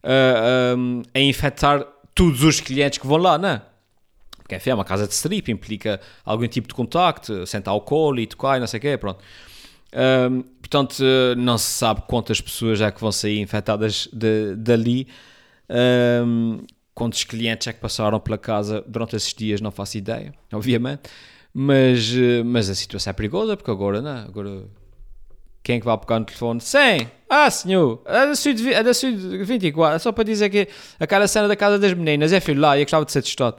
uh, 0.07 0.77
um, 0.79 1.03
a 1.13 1.21
infectar 1.21 1.85
todos 2.15 2.43
os 2.43 2.61
clientes 2.61 2.99
que 2.99 3.07
vão 3.07 3.19
lá, 3.19 3.37
não 3.37 3.49
é? 3.49 3.63
Porque 4.39 4.55
enfim, 4.55 4.71
é 4.71 4.75
uma 4.75 4.85
casa 4.85 5.09
de 5.09 5.13
strip, 5.13 5.51
implica 5.51 6.01
algum 6.25 6.47
tipo 6.47 6.69
de 6.69 6.75
contacto, 6.75 7.45
sentar 7.47 7.73
álcool 7.73 8.17
e 8.19 8.27
tocar 8.27 8.57
e 8.57 8.61
não 8.61 8.67
sei 8.67 8.79
o 8.79 8.81
quê, 8.81 8.97
pronto. 8.97 9.23
Um, 9.93 10.43
portanto, 10.43 11.03
não 11.37 11.59
se 11.59 11.67
sabe 11.67 12.03
quantas 12.07 12.41
pessoas 12.41 12.81
é 12.81 12.91
que 12.93 13.01
vão 13.01 13.11
sair 13.11 13.41
infectadas 13.41 14.09
de, 14.13 14.55
dali. 14.55 15.09
Um, 15.69 16.61
quantos 16.95 17.25
clientes 17.25 17.67
é 17.67 17.73
que 17.73 17.81
passaram 17.81 18.21
pela 18.21 18.39
casa 18.39 18.85
durante 18.87 19.17
esses 19.17 19.35
dias, 19.35 19.61
não 19.61 19.73
faço 19.73 19.99
ideia, 19.99 20.33
obviamente. 20.53 21.03
Mas, 21.53 22.13
mas 22.45 22.71
a 22.71 22.75
situação 22.75 23.11
é 23.11 23.15
perigosa, 23.15 23.57
porque 23.57 23.71
agora, 23.71 24.01
não, 24.01 24.17
é? 24.17 24.21
agora 24.21 24.65
quem 25.67 25.79
é 25.79 25.81
que 25.81 25.85
vai 25.85 25.99
pegar 25.99 26.21
no 26.21 26.25
telefone? 26.25 26.61
Sim! 26.61 27.11
Ah, 27.29 27.51
senhor! 27.51 28.01
É 28.07 28.25
da 28.25 28.37
Sud, 28.37 28.73
é 28.73 28.85
da 28.85 28.95
Sud 28.95 29.17
24. 29.43 29.97
É 29.97 29.99
só 29.99 30.13
para 30.13 30.23
dizer 30.23 30.49
que 30.49 30.69
aquela 31.01 31.27
cena 31.27 31.49
da 31.49 31.57
casa 31.57 31.77
das 31.77 31.93
meninas 31.93 32.33
é 32.33 32.39
filho 32.39 32.61
lá 32.61 32.79
e 32.79 32.85
gostava 32.85 33.05
de 33.05 33.11
ser 33.11 33.21
testado. 33.21 33.57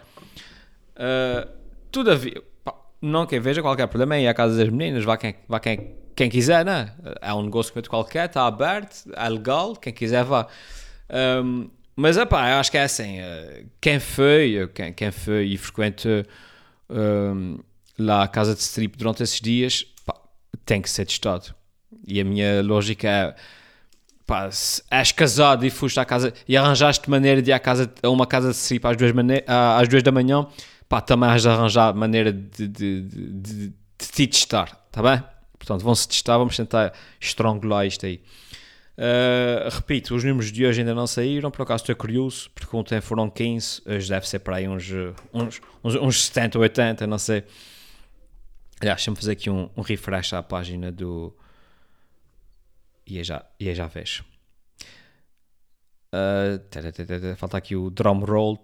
Uh, 0.96 1.46
todavia, 1.92 2.42
pá, 2.64 2.74
não 3.02 3.26
quem 3.26 3.42
veja 3.42 3.62
qualquer 3.62 3.88
problema 3.88 4.16
aí 4.16 4.26
à 4.26 4.34
casa 4.34 4.58
das 4.58 4.70
meninas, 4.70 5.04
vá 5.04 5.18
quem, 5.18 5.36
vá 5.50 5.60
quem, 5.60 5.96
quem 6.16 6.30
quiser, 6.30 6.64
né? 6.64 6.94
É 7.22 7.34
um 7.34 7.44
negócio 7.44 7.74
qualquer, 7.90 8.28
está 8.28 8.48
aberto, 8.48 9.12
é 9.14 9.28
legal, 9.28 9.76
quem 9.76 9.92
quiser 9.92 10.24
vá. 10.24 10.48
Um, 11.44 11.70
mas, 11.94 12.16
é 12.16 12.26
pá, 12.26 12.52
eu 12.52 12.56
acho 12.56 12.72
que 12.72 12.78
é 12.78 12.84
assim, 12.84 13.20
uh, 13.20 13.70
quem 13.82 14.00
foi, 14.00 14.72
quem, 14.74 14.94
quem 14.94 15.12
foi 15.12 15.48
e 15.48 15.58
frequenta 15.58 16.26
lá 18.00 18.24
a 18.24 18.30
casa 18.30 18.56
de 18.56 18.62
strip 18.62 18.98
durante 18.98 19.24
esses 19.24 19.42
dias, 19.42 19.84
pá, 20.06 20.16
tem 20.66 20.82
que 20.82 20.90
ser 20.90 21.06
testado. 21.06 21.54
E 22.06 22.20
a 22.20 22.24
minha 22.24 22.62
lógica 22.62 23.08
é 23.08 23.36
pá, 24.26 24.50
és 24.92 25.12
casado 25.14 25.66
e 25.66 25.70
foste 25.70 26.00
à 26.00 26.06
casa 26.06 26.34
e 26.48 26.58
arranjaste 26.58 27.10
maneira 27.10 27.42
de 27.42 27.50
ir 27.50 27.54
à 27.54 27.60
casa, 27.60 27.92
a 28.04 28.10
uma 28.10 28.28
casa 28.28 28.50
de 28.50 28.56
strip 28.58 28.86
às 28.86 28.98
duas, 28.98 29.14
às 29.48 29.88
duas 29.88 30.04
da 30.04 30.12
manhã, 30.12 30.46
pá, 30.90 31.00
também 31.00 31.30
has 31.30 31.42
de 31.42 31.48
arranjar 31.48 31.96
maneira 31.96 32.34
de, 32.34 32.68
de, 32.68 33.02
de, 33.02 33.02
de, 33.02 33.68
de 33.70 33.74
te 33.98 34.28
testar, 34.28 34.84
está 34.88 35.02
bem? 35.02 35.24
Portanto, 35.58 35.82
vão-se 35.82 36.08
testar, 36.08 36.38
vamos 36.38 36.56
tentar 36.56 36.94
estrangular 37.20 37.88
isto 37.88 38.06
aí. 38.06 38.22
Uh, 38.98 39.70
repito, 39.70 40.16
os 40.16 40.24
números 40.24 40.52
de 40.52 40.66
hoje 40.66 40.82
ainda 40.82 40.94
não 40.94 41.06
saíram, 41.06 41.52
por 41.52 41.62
acaso 41.62 41.84
estou 41.84 41.96
curioso, 41.96 42.50
porque 42.56 42.76
ontem 42.76 43.00
foram 43.00 43.30
15, 43.30 43.84
hoje 43.86 44.10
deve 44.10 44.28
ser 44.28 44.40
para 44.40 44.58
aí 44.58 44.68
uns, 44.68 44.90
uns, 45.34 45.62
uns, 45.84 45.96
uns 45.96 46.26
70 46.26 46.58
ou 46.58 46.64
80, 46.64 47.06
não 47.06 47.20
sei. 47.20 47.44
Aliás, 48.80 48.98
deixa-me 48.98 49.16
fazer 49.16 49.34
aqui 49.34 49.50
um, 49.50 49.70
um 49.78 49.82
refresh 49.82 50.34
à 50.34 50.42
página 50.42 50.92
do. 50.92 51.34
E 53.08 53.18
aí 53.18 53.24
já, 53.24 53.46
e 53.60 53.70
aí 53.70 53.76
já 53.76 53.88
vejo. 53.88 54.26
Uh, 56.14 57.36
falta 57.38 57.58
aqui 57.58 57.76
o 57.76 57.90
drum 57.90 58.20
roll. 58.20 58.64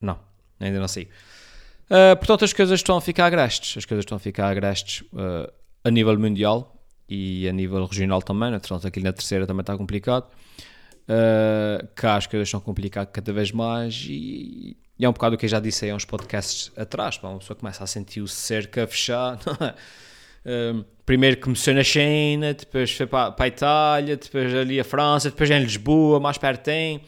Não, 0.00 0.18
ainda 0.60 0.78
não 0.78 0.88
sei. 0.88 1.08
Uh, 1.86 2.16
portanto, 2.16 2.44
as 2.44 2.52
coisas 2.52 2.78
estão 2.78 2.96
a 2.96 3.00
ficar 3.00 3.26
agrestes. 3.26 3.78
As 3.78 3.84
coisas 3.84 4.02
estão 4.02 4.16
a 4.16 4.18
ficar 4.18 4.48
agrestes 4.48 5.00
uh, 5.12 5.50
a 5.82 5.90
nível 5.90 6.18
mundial 6.18 6.78
e 7.08 7.48
a 7.48 7.52
nível 7.52 7.84
regional 7.86 8.20
também. 8.20 8.50
Né? 8.50 8.58
Portanto, 8.58 8.86
aqui 8.86 9.00
na 9.00 9.12
terceira 9.12 9.46
também 9.46 9.62
está 9.62 9.76
complicado. 9.76 10.26
Uh, 11.04 11.88
cá 11.94 12.16
as 12.16 12.26
coisas 12.26 12.48
estão 12.48 12.60
complicadas 12.60 13.10
cada 13.10 13.32
vez 13.32 13.50
mais 13.50 14.04
e, 14.06 14.76
e, 14.98 15.06
é 15.06 15.08
um 15.08 15.12
bocado 15.12 15.36
o 15.36 15.38
que 15.38 15.46
eu 15.46 15.48
já 15.48 15.58
disse 15.58 15.86
aí 15.86 15.92
uns 15.92 16.04
podcasts 16.04 16.70
atrás. 16.76 17.16
Pá, 17.16 17.28
uma 17.28 17.38
pessoa 17.38 17.56
começa 17.56 17.82
a 17.82 17.86
sentir 17.86 18.20
o 18.20 18.28
cerco 18.28 18.78
a 18.78 18.86
fechar. 18.86 19.38
Primeiro 21.08 21.40
começou 21.40 21.72
na 21.72 21.82
China, 21.82 22.52
depois 22.52 22.92
foi 22.92 23.06
para, 23.06 23.32
para 23.32 23.46
a 23.46 23.48
Itália, 23.48 24.14
depois 24.14 24.54
ali 24.54 24.78
a 24.78 24.84
França, 24.84 25.30
depois 25.30 25.50
em 25.50 25.58
Lisboa, 25.58 26.20
mais 26.20 26.36
perto 26.36 26.64
tem. 26.64 27.00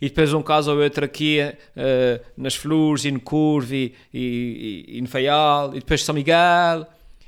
E 0.00 0.08
depois 0.08 0.34
um 0.34 0.42
caso 0.42 0.72
ou 0.72 0.82
outro 0.82 1.04
aqui 1.04 1.38
uh, 1.40 2.24
nas 2.36 2.56
Flores 2.56 3.04
e 3.04 3.12
no 3.12 3.20
Curve 3.20 3.94
e, 4.12 4.18
e, 4.18 4.98
e, 4.98 5.00
no 5.00 5.06
Faial, 5.06 5.70
e 5.70 5.78
depois 5.78 6.04
São 6.04 6.14
Miguel, 6.14 6.84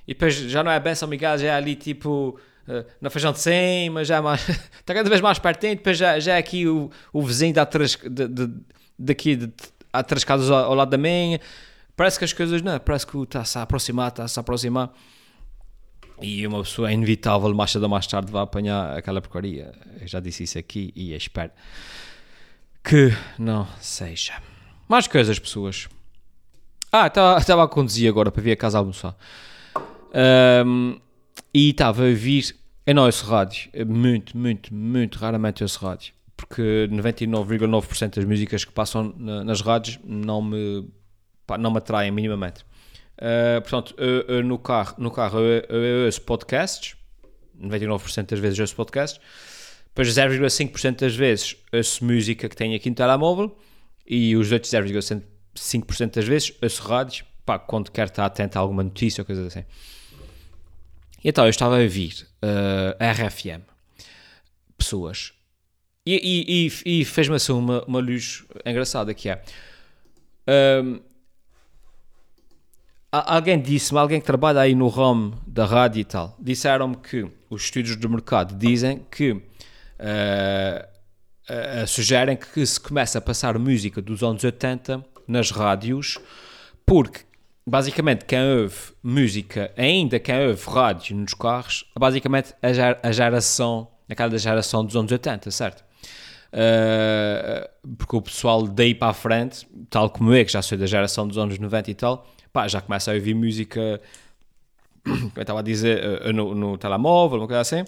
e 0.06 0.14
depois 0.14 0.34
já 0.34 0.64
não 0.64 0.70
é 0.72 0.80
bem 0.80 0.96
São 0.96 1.08
Miguel, 1.08 1.38
já 1.38 1.46
é 1.46 1.50
ali 1.52 1.76
tipo 1.76 2.38
uh, 2.66 2.84
na 3.00 3.08
Feijão 3.08 3.30
de 3.30 3.38
Cima, 3.38 4.04
já 4.04 4.16
é 4.16 4.20
mais, 4.20 4.48
está 4.48 4.92
cada 4.94 5.08
vez 5.08 5.20
mais 5.20 5.38
perto, 5.38 5.64
e 5.64 5.76
depois 5.76 5.96
já, 5.96 6.18
já 6.18 6.34
é 6.34 6.38
aqui 6.38 6.66
o, 6.66 6.90
o 7.12 7.22
vizinho 7.22 7.54
da 7.54 7.64
três, 7.64 7.96
de, 7.96 8.26
de, 8.26 8.50
daqui 8.98 9.36
de, 9.36 9.52
há 9.92 10.02
três 10.02 10.24
casas 10.24 10.50
ao, 10.50 10.64
ao, 10.64 10.74
lado 10.74 10.90
da 10.90 10.98
minha, 10.98 11.40
parece 11.96 12.18
que 12.18 12.24
as 12.24 12.32
coisas, 12.32 12.62
não, 12.62 12.78
parece 12.80 13.06
que 13.06 13.16
está-se 13.16 13.56
a 13.58 13.62
aproximar, 13.62 14.08
está-se 14.08 14.38
a 14.38 14.40
aproximar. 14.40 14.90
E 16.20 16.46
uma 16.46 16.62
pessoa 16.62 16.92
inevitável, 16.92 17.54
mais 17.54 17.70
cedo 17.70 17.82
ou 17.82 17.88
mais 17.88 18.06
tarde, 18.06 18.32
vai 18.32 18.42
apanhar 18.42 18.96
aquela 18.96 19.20
porcaria. 19.20 19.72
Eu 20.00 20.08
já 20.08 20.20
disse 20.20 20.44
isso 20.44 20.58
aqui 20.58 20.92
e 20.96 21.14
espero 21.14 21.52
que 22.82 23.12
não 23.38 23.66
seja. 23.80 24.34
Mais 24.88 25.06
coisas, 25.06 25.38
pessoas. 25.38 25.88
Ah, 26.92 27.08
estava 27.38 27.64
a 27.64 27.68
conduzir 27.68 28.08
agora 28.08 28.30
para 28.30 28.42
vir 28.42 28.52
a 28.52 28.56
casa 28.56 28.78
almoçar. 28.78 29.16
Um, 30.64 30.98
e 31.52 31.70
estava 31.70 32.04
a 32.04 32.12
vir. 32.12 32.56
Eu 32.86 32.94
não 32.94 33.04
ouço 33.04 33.26
rádio. 33.26 33.70
Muito, 33.86 34.38
muito, 34.38 34.72
muito 34.72 35.18
raramente 35.18 35.62
ouço 35.62 35.84
rádio. 35.84 36.14
Porque 36.36 36.88
99,9% 36.90 38.14
das 38.14 38.24
músicas 38.24 38.64
que 38.64 38.72
passam 38.72 39.12
na, 39.16 39.42
nas 39.42 39.60
rádios 39.60 39.98
não 40.04 40.40
me, 40.40 40.88
pá, 41.46 41.58
não 41.58 41.70
me 41.70 41.78
atraem 41.78 42.12
minimamente. 42.12 42.64
Uh, 43.18 43.60
portanto, 43.62 43.94
eu, 43.96 44.36
eu, 44.36 44.44
no 44.44 44.58
carro, 44.58 44.94
no 44.98 45.10
carro 45.10 45.38
eu, 45.40 45.62
eu 45.68 46.04
ouço 46.06 46.20
podcasts. 46.22 46.96
99% 47.60 48.26
das 48.26 48.38
vezes 48.38 48.58
ouço 48.58 48.76
podcasts 48.76 49.18
depois 49.96 50.14
0,5% 50.14 51.00
das 51.00 51.16
vezes 51.16 51.56
ouço 51.72 52.04
música 52.04 52.50
que 52.50 52.54
tenho 52.54 52.76
aqui 52.76 52.90
no 52.90 52.94
telemóvel 52.94 53.56
e 54.06 54.36
os 54.36 54.52
outros 54.52 54.70
0,5% 54.70 56.14
das 56.14 56.26
vezes 56.26 56.52
ouço 56.62 56.82
rádios, 56.82 57.24
pá, 57.46 57.58
quando 57.58 57.90
quero 57.90 58.10
estar 58.10 58.26
atento 58.26 58.58
a 58.58 58.60
alguma 58.60 58.82
notícia 58.82 59.22
ou 59.22 59.24
coisa 59.24 59.46
assim. 59.46 59.64
E 61.24 61.30
então 61.30 61.44
eu 61.44 61.50
estava 61.50 61.78
a 61.78 61.80
ouvir 61.80 62.26
uh, 62.42 63.02
a 63.02 63.10
RFM, 63.10 63.62
pessoas, 64.76 65.32
e, 66.04 66.14
e, 66.14 66.68
e, 66.84 67.00
e 67.00 67.04
fez-me 67.06 67.36
assim 67.36 67.52
uma, 67.52 67.82
uma 67.84 67.98
luz 67.98 68.44
engraçada 68.66 69.14
que 69.14 69.30
é... 69.30 69.42
Um, 70.84 71.00
alguém 73.10 73.60
disse-me, 73.60 73.98
alguém 73.98 74.20
que 74.20 74.26
trabalha 74.26 74.60
aí 74.60 74.74
no 74.74 74.88
ramo 74.88 75.40
da 75.46 75.64
rádio 75.64 76.00
e 76.00 76.04
tal, 76.04 76.36
disseram-me 76.38 76.96
que 76.96 77.26
os 77.48 77.64
estudos 77.64 77.96
do 77.96 78.08
mercado 78.08 78.54
dizem 78.54 79.06
que 79.10 79.32
uh, 79.32 79.40
uh, 81.48 81.86
sugerem 81.86 82.36
que 82.36 82.64
se 82.66 82.80
começa 82.80 83.18
a 83.18 83.20
passar 83.20 83.58
música 83.58 84.02
dos 84.02 84.22
anos 84.22 84.42
80 84.42 85.04
nas 85.26 85.50
rádios, 85.50 86.18
porque 86.84 87.20
basicamente 87.66 88.24
quem 88.24 88.40
ouve 88.60 88.76
música, 89.02 89.72
ainda 89.76 90.18
quem 90.18 90.46
ouve 90.48 90.68
rádio 90.68 91.16
nos 91.16 91.34
carros, 91.34 91.84
basicamente 91.98 92.54
a, 92.62 92.72
ger 92.72 92.98
a 93.02 93.12
geração, 93.12 93.88
aquela 94.08 94.38
geração 94.38 94.84
dos 94.84 94.94
anos 94.96 95.10
80, 95.10 95.50
certo? 95.50 95.84
Uh, 96.52 97.96
porque 97.96 98.16
o 98.16 98.22
pessoal 98.22 98.66
daí 98.66 98.94
para 98.94 99.08
a 99.08 99.14
frente, 99.14 99.66
tal 99.90 100.08
como 100.10 100.34
eu, 100.34 100.44
que 100.44 100.52
já 100.52 100.62
sou 100.62 100.78
da 100.78 100.86
geração 100.86 101.26
dos 101.26 101.38
anos 101.38 101.58
90 101.58 101.90
e 101.90 101.94
tal, 101.94 102.26
pá, 102.52 102.66
já 102.66 102.80
começa 102.80 103.10
a 103.10 103.14
ouvir 103.14 103.34
música, 103.34 104.00
como 105.04 105.32
eu 105.36 105.42
estava 105.42 105.60
a 105.60 105.62
dizer, 105.62 106.22
uh, 106.22 106.32
no, 106.32 106.54
no 106.54 106.78
telemóvel, 106.78 107.38
uma 107.38 107.46
coisa 107.46 107.60
assim. 107.60 107.84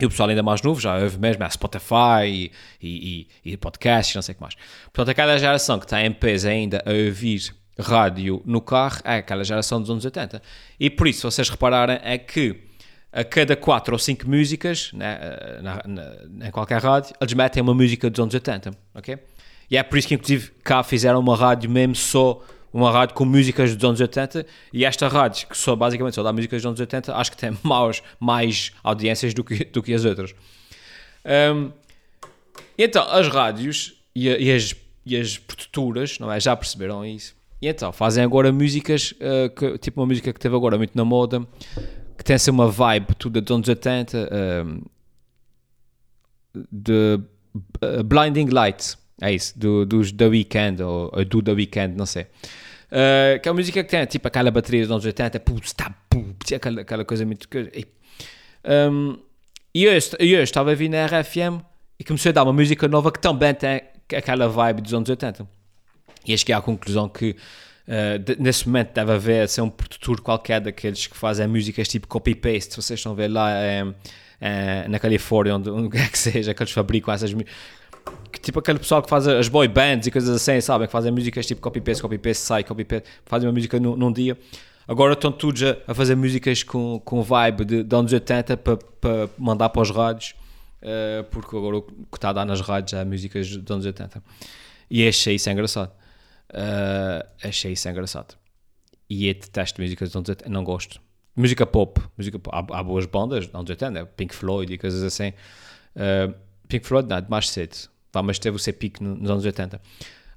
E 0.00 0.06
o 0.06 0.08
pessoal 0.08 0.30
ainda 0.30 0.42
mais 0.42 0.62
novo 0.62 0.80
já 0.80 0.96
ouve 0.96 1.18
mesmo 1.18 1.44
a 1.44 1.50
Spotify 1.50 2.24
e, 2.24 2.52
e, 2.80 3.28
e, 3.44 3.52
e 3.52 3.56
podcasts, 3.58 4.14
não 4.14 4.22
sei 4.22 4.32
o 4.32 4.36
que 4.36 4.40
mais. 4.40 4.54
Portanto, 4.84 5.10
aquela 5.10 5.38
geração 5.38 5.78
que 5.78 5.84
está 5.84 6.02
em 6.02 6.10
peso 6.10 6.48
ainda 6.48 6.82
a 6.86 6.90
ouvir 6.90 7.54
rádio 7.78 8.42
no 8.46 8.60
carro 8.62 9.00
é 9.04 9.16
aquela 9.16 9.44
geração 9.44 9.78
dos 9.80 9.90
anos 9.90 10.04
80. 10.04 10.40
E 10.78 10.88
por 10.88 11.06
isso, 11.06 11.20
se 11.20 11.26
vocês 11.26 11.50
repararem, 11.50 11.98
é 12.02 12.16
que 12.16 12.69
a 13.12 13.24
cada 13.24 13.56
4 13.56 13.92
ou 13.92 13.98
5 13.98 14.28
músicas, 14.28 14.92
né, 14.92 15.18
na, 15.62 15.82
na, 15.86 16.46
em 16.48 16.50
qualquer 16.50 16.80
rádio, 16.80 17.14
eles 17.20 17.34
metem 17.34 17.62
uma 17.62 17.74
música 17.74 18.08
dos 18.08 18.20
anos 18.20 18.34
80, 18.34 18.70
ok? 18.94 19.18
E 19.70 19.76
é 19.76 19.82
por 19.82 19.98
isso 19.98 20.08
que, 20.08 20.14
inclusive, 20.14 20.50
cá 20.64 20.82
fizeram 20.82 21.20
uma 21.20 21.36
rádio 21.36 21.70
mesmo 21.70 21.94
só 21.94 22.42
uma 22.72 22.90
rádio 22.90 23.14
com 23.14 23.24
músicas 23.24 23.74
dos 23.74 23.84
anos 23.84 24.00
80 24.00 24.46
e 24.72 24.84
esta 24.84 25.08
rádio, 25.08 25.48
que 25.48 25.56
só 25.56 25.74
basicamente 25.74 26.14
só 26.14 26.22
dá 26.22 26.32
músicas 26.32 26.62
dos 26.62 26.66
anos 26.66 26.80
80, 26.80 27.14
acho 27.14 27.30
que 27.30 27.36
tem 27.36 27.56
mais, 27.62 28.02
mais 28.18 28.72
audiências 28.82 29.34
do 29.34 29.42
que, 29.42 29.64
do 29.64 29.82
que 29.82 29.92
as 29.92 30.04
outras. 30.04 30.34
Um, 31.24 31.72
então, 32.78 33.02
as 33.10 33.28
rádios 33.28 33.94
e, 34.14 34.28
e, 34.28 34.52
as, 34.52 34.74
e 35.04 35.16
as 35.16 35.36
produtoras, 35.36 36.18
não 36.18 36.32
é? 36.32 36.40
Já 36.40 36.56
perceberam 36.56 37.04
isso. 37.04 37.34
E 37.60 37.68
então, 37.68 37.92
fazem 37.92 38.24
agora 38.24 38.50
músicas, 38.50 39.12
uh, 39.12 39.50
que, 39.50 39.78
tipo 39.78 40.00
uma 40.00 40.06
música 40.06 40.32
que 40.32 40.40
teve 40.40 40.56
agora 40.56 40.78
muito 40.78 40.96
na 40.96 41.04
moda, 41.04 41.46
que 42.20 42.24
tem 42.24 42.36
assim 42.36 42.50
uma 42.50 42.68
vibe 42.68 43.14
tudo 43.14 43.40
dos 43.40 43.54
anos 43.56 43.66
80, 43.66 44.28
um, 44.62 44.82
de 46.70 47.18
uh, 47.82 48.04
Blinding 48.04 48.50
Lights. 48.50 48.98
É 49.22 49.32
isso, 49.32 49.58
do, 49.58 49.86
dos 49.86 50.12
The 50.12 50.26
Weeknd, 50.26 50.82
ou, 50.82 51.10
ou, 51.14 51.24
do 51.24 51.40
The 51.40 51.52
Weeknd, 51.52 51.96
não 51.96 52.04
sei. 52.04 52.24
Uh, 52.92 53.40
que 53.42 53.48
é 53.48 53.50
uma 53.50 53.56
música 53.56 53.82
que 53.82 53.88
tem 53.88 54.04
tipo 54.04 54.28
aquela 54.28 54.50
bateria 54.50 54.82
dos 54.82 54.90
anos 54.90 55.06
80, 55.06 55.40
pum, 55.40 55.56
está, 55.62 55.94
pum, 56.10 56.34
aquela, 56.54 56.82
aquela 56.82 57.04
coisa 57.06 57.24
muito. 57.24 57.48
Um, 58.66 59.16
e 59.74 59.84
eu, 59.84 59.92
eu 60.18 60.42
estava 60.42 60.72
a 60.72 60.74
vir 60.74 60.90
na 60.90 61.06
RFM 61.06 61.64
e 61.98 62.04
comecei 62.04 62.28
a 62.28 62.32
dar 62.32 62.42
uma 62.42 62.52
música 62.52 62.86
nova 62.86 63.10
que 63.10 63.18
também 63.18 63.54
tem 63.54 63.80
aquela 64.14 64.46
vibe 64.46 64.82
dos 64.82 64.92
anos 64.92 65.08
80. 65.08 65.48
E 66.26 66.34
acho 66.34 66.44
que 66.44 66.52
a 66.52 66.60
conclusão 66.60 67.08
que 67.08 67.34
uh, 67.90 68.18
de, 68.18 68.40
nesse 68.40 68.66
momento 68.66 68.94
deve 68.94 69.12
haver 69.12 69.48
ser 69.48 69.62
um 69.62 69.68
produtor 69.68 70.20
qualquer 70.20 70.60
daqueles 70.60 71.06
que 71.06 71.16
fazem 71.16 71.46
músicas 71.46 71.88
tipo 71.88 72.06
copy-paste. 72.06 72.76
Vocês 72.76 73.00
estão 73.00 73.12
a 73.12 73.14
ver 73.14 73.28
lá 73.28 73.52
é, 73.52 73.86
é, 74.40 74.88
na 74.88 74.98
Califórnia, 74.98 75.56
onde, 75.56 75.68
onde 75.70 75.90
quer 75.90 76.10
que 76.10 76.18
seja, 76.18 76.54
que 76.54 76.62
eles 76.62 76.72
fabricam 76.72 77.12
essas 77.12 77.34
que, 78.32 78.40
tipo 78.40 78.58
aquele 78.58 78.78
pessoal 78.78 79.02
que 79.02 79.10
faz 79.10 79.26
as 79.26 79.48
boy 79.48 79.68
bands 79.68 80.06
e 80.06 80.10
coisas 80.10 80.34
assim, 80.34 80.60
sabem? 80.60 80.86
Que 80.86 80.92
fazem 80.92 81.12
músicas 81.12 81.46
tipo 81.46 81.60
copy-paste, 81.60 82.02
copy-paste, 82.02 82.42
sai, 82.42 82.64
copy-paste, 82.64 83.08
fazem 83.26 83.48
uma 83.48 83.52
música 83.52 83.78
num, 83.78 83.96
num 83.96 84.12
dia. 84.12 84.38
Agora 84.88 85.12
estão 85.12 85.30
todos 85.30 85.62
a, 85.62 85.76
a, 85.86 85.94
fazer 85.94 86.16
músicas 86.16 86.62
com, 86.62 87.00
com 87.04 87.22
vibe 87.22 87.64
de, 87.64 87.82
de 87.84 87.96
anos 87.96 88.12
80 88.12 88.56
para 88.56 88.76
pa 88.76 89.28
mandar 89.38 89.68
para 89.68 89.82
os 89.82 89.90
rádios, 89.90 90.34
uh, 90.82 91.24
porque 91.30 91.56
agora 91.56 91.76
o 91.76 91.82
que 91.82 92.16
está 92.16 92.30
a 92.30 92.32
dar 92.32 92.44
nas 92.44 92.60
rádios 92.60 92.94
é 92.94 93.04
músicas 93.04 93.46
de 93.46 93.72
anos 93.72 93.84
80. 93.84 94.22
E 94.90 95.06
achei 95.06 95.36
isso 95.36 95.48
engraçado. 95.48 95.92
Uh, 96.50 97.26
achei 97.42 97.72
isso 97.72 97.88
engraçado. 97.88 98.36
E 99.08 99.28
eu 99.28 99.34
detesto 99.34 99.80
músicas 99.80 100.10
de 100.10 100.16
anos 100.16 100.28
80, 100.28 100.50
não 100.50 100.64
gosto. 100.64 101.00
Música 101.34 101.64
pop, 101.64 102.00
música 102.16 102.38
pop. 102.38 102.54
Há, 102.54 102.78
há, 102.78 102.82
boas 102.82 103.06
bandas 103.06 103.46
de 103.46 103.56
anos 103.56 103.70
80, 103.70 104.06
Pink 104.06 104.34
Floyd 104.34 104.72
e 104.72 104.78
coisas 104.78 105.02
assim. 105.02 105.32
Uh, 105.96 106.34
Pink 106.68 106.86
Floyd, 106.86 107.08
não, 107.08 107.24
mais 107.28 107.48
cedo. 107.48 107.76
Pá, 108.12 108.22
mas 108.22 108.38
teve 108.38 108.56
o 108.56 108.58
seu 108.58 108.74
pico 108.74 109.02
nos 109.02 109.30
anos 109.30 109.44
80. 109.44 109.80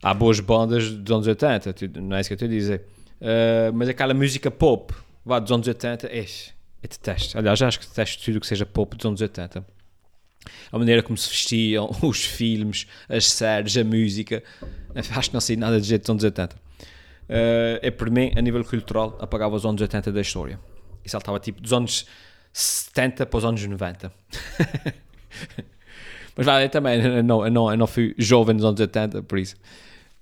Há 0.01 0.13
boas 0.13 0.39
bandas 0.39 0.89
dos 0.89 1.12
anos 1.15 1.27
80, 1.27 2.00
não 2.00 2.15
é 2.15 2.22
isso 2.22 2.29
que 2.29 2.34
eu 2.34 2.36
estou 2.36 2.48
a 2.48 2.51
dizer. 2.51 2.86
Uh, 3.22 3.74
mas 3.74 3.89
aquela 3.89 4.13
música 4.13 4.51
pop, 4.51 4.93
vá, 5.25 5.39
dos 5.39 5.51
anos 5.51 5.67
80, 5.67 6.08
é, 6.08 6.22
eu 6.22 6.25
detesto. 6.89 7.38
Aliás, 7.38 7.62
acho 7.62 7.79
que 7.79 7.88
detesto 7.88 8.24
tudo 8.24 8.39
que 8.39 8.48
seja 8.48 8.65
pop 8.65 8.96
dos 8.96 9.05
anos 9.05 9.22
80. 9.22 9.65
A 10.72 10.78
maneira 10.78 11.02
como 11.04 11.18
se 11.18 11.30
vestiam, 11.30 11.90
os 12.02 12.26
filmes, 12.26 12.88
as 13.08 13.30
séries, 13.32 13.78
a 13.78 13.84
música. 13.84 14.44
Acho 15.16 15.30
que 15.30 15.34
não 15.34 15.42
sei 15.42 15.56
nada 15.56 15.80
de 15.80 15.88
jeito 15.88 16.02
dos 16.02 16.10
anos 16.10 16.24
80. 16.24 16.56
Uh, 16.56 17.80
é 17.82 17.90
para 17.92 18.10
mim, 18.10 18.32
a 18.36 18.42
nível 18.42 18.64
cultural, 18.64 19.18
apagava 19.20 19.56
os 19.56 19.66
anos 19.66 19.82
80 19.82 20.12
da 20.12 20.22
história. 20.22 20.60
E 21.04 21.10
saltava 21.10 21.40
tipo 21.40 21.62
dos 21.62 21.74
anos 21.74 22.06
70 22.52 23.26
para 23.26 23.38
os 23.38 23.46
anos 23.46 23.66
90. 23.66 24.12
mas 26.36 26.46
vale, 26.46 26.70
também 26.70 27.02
eu 27.02 27.24
não, 27.24 27.46
eu 27.46 27.52
não, 27.52 27.72
eu 27.72 27.78
não 27.78 27.88
fui 27.88 28.14
jovem 28.18 28.56
nos 28.56 28.66
anos 28.66 28.80
80, 28.80 29.24
por 29.24 29.40
isso. 29.40 29.56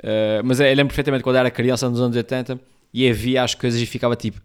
Uh, 0.04 0.42
mas 0.44 0.60
eu 0.60 0.68
lembro 0.68 0.88
perfeitamente 0.88 1.24
quando 1.24 1.36
era 1.36 1.52
criança 1.52 1.90
nos 1.90 2.00
anos 2.02 2.16
80 2.16 2.60
e 2.94 3.10
havia 3.10 3.44
as 3.44 3.56
coisas 3.56 3.80
e 3.80 3.86
ficava 3.86 4.16
tipo, 4.16 4.42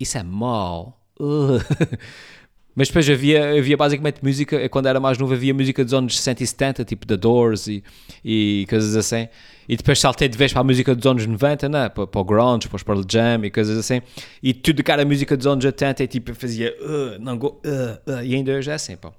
isso 0.00 0.18
é 0.18 0.22
mau. 0.22 0.98
Mas 2.74 2.88
depois 2.88 3.08
havia, 3.08 3.58
havia 3.58 3.76
basicamente 3.76 4.18
música, 4.22 4.68
quando 4.70 4.86
era 4.86 4.98
mais 4.98 5.18
novo, 5.18 5.34
havia 5.34 5.52
música 5.52 5.84
dos 5.84 5.92
anos 5.92 6.16
60 6.16 6.42
e 6.42 6.46
70, 6.46 6.84
tipo 6.84 7.06
The 7.06 7.16
Doors 7.16 7.66
e, 7.66 7.84
e 8.24 8.66
coisas 8.68 8.96
assim. 8.96 9.28
E 9.68 9.76
depois 9.76 10.00
saltei 10.00 10.28
de 10.28 10.38
vez 10.38 10.52
para 10.52 10.62
a 10.62 10.64
música 10.64 10.94
dos 10.94 11.06
anos 11.06 11.26
90, 11.26 11.68
né? 11.68 11.88
para, 11.90 12.06
para 12.06 12.20
o 12.20 12.24
grunge, 12.24 12.68
para 12.68 12.80
o 12.80 12.84
Pearl 12.84 13.02
Jam 13.06 13.44
e 13.44 13.50
coisas 13.50 13.78
assim. 13.78 14.00
E 14.42 14.54
tudo 14.54 14.82
que 14.82 14.90
era 14.90 15.04
música 15.04 15.36
dos 15.36 15.46
anos 15.46 15.64
80 15.64 16.02
e 16.02 16.06
tipo 16.06 16.34
fazia, 16.34 16.74
uh, 16.80 17.22
não 17.22 17.36
go, 17.36 17.60
uh, 17.64 18.10
uh, 18.10 18.24
e 18.24 18.34
ainda 18.34 18.52
hoje 18.52 18.70
é 18.70 18.74
assim, 18.74 18.96
pá. 18.96 19.12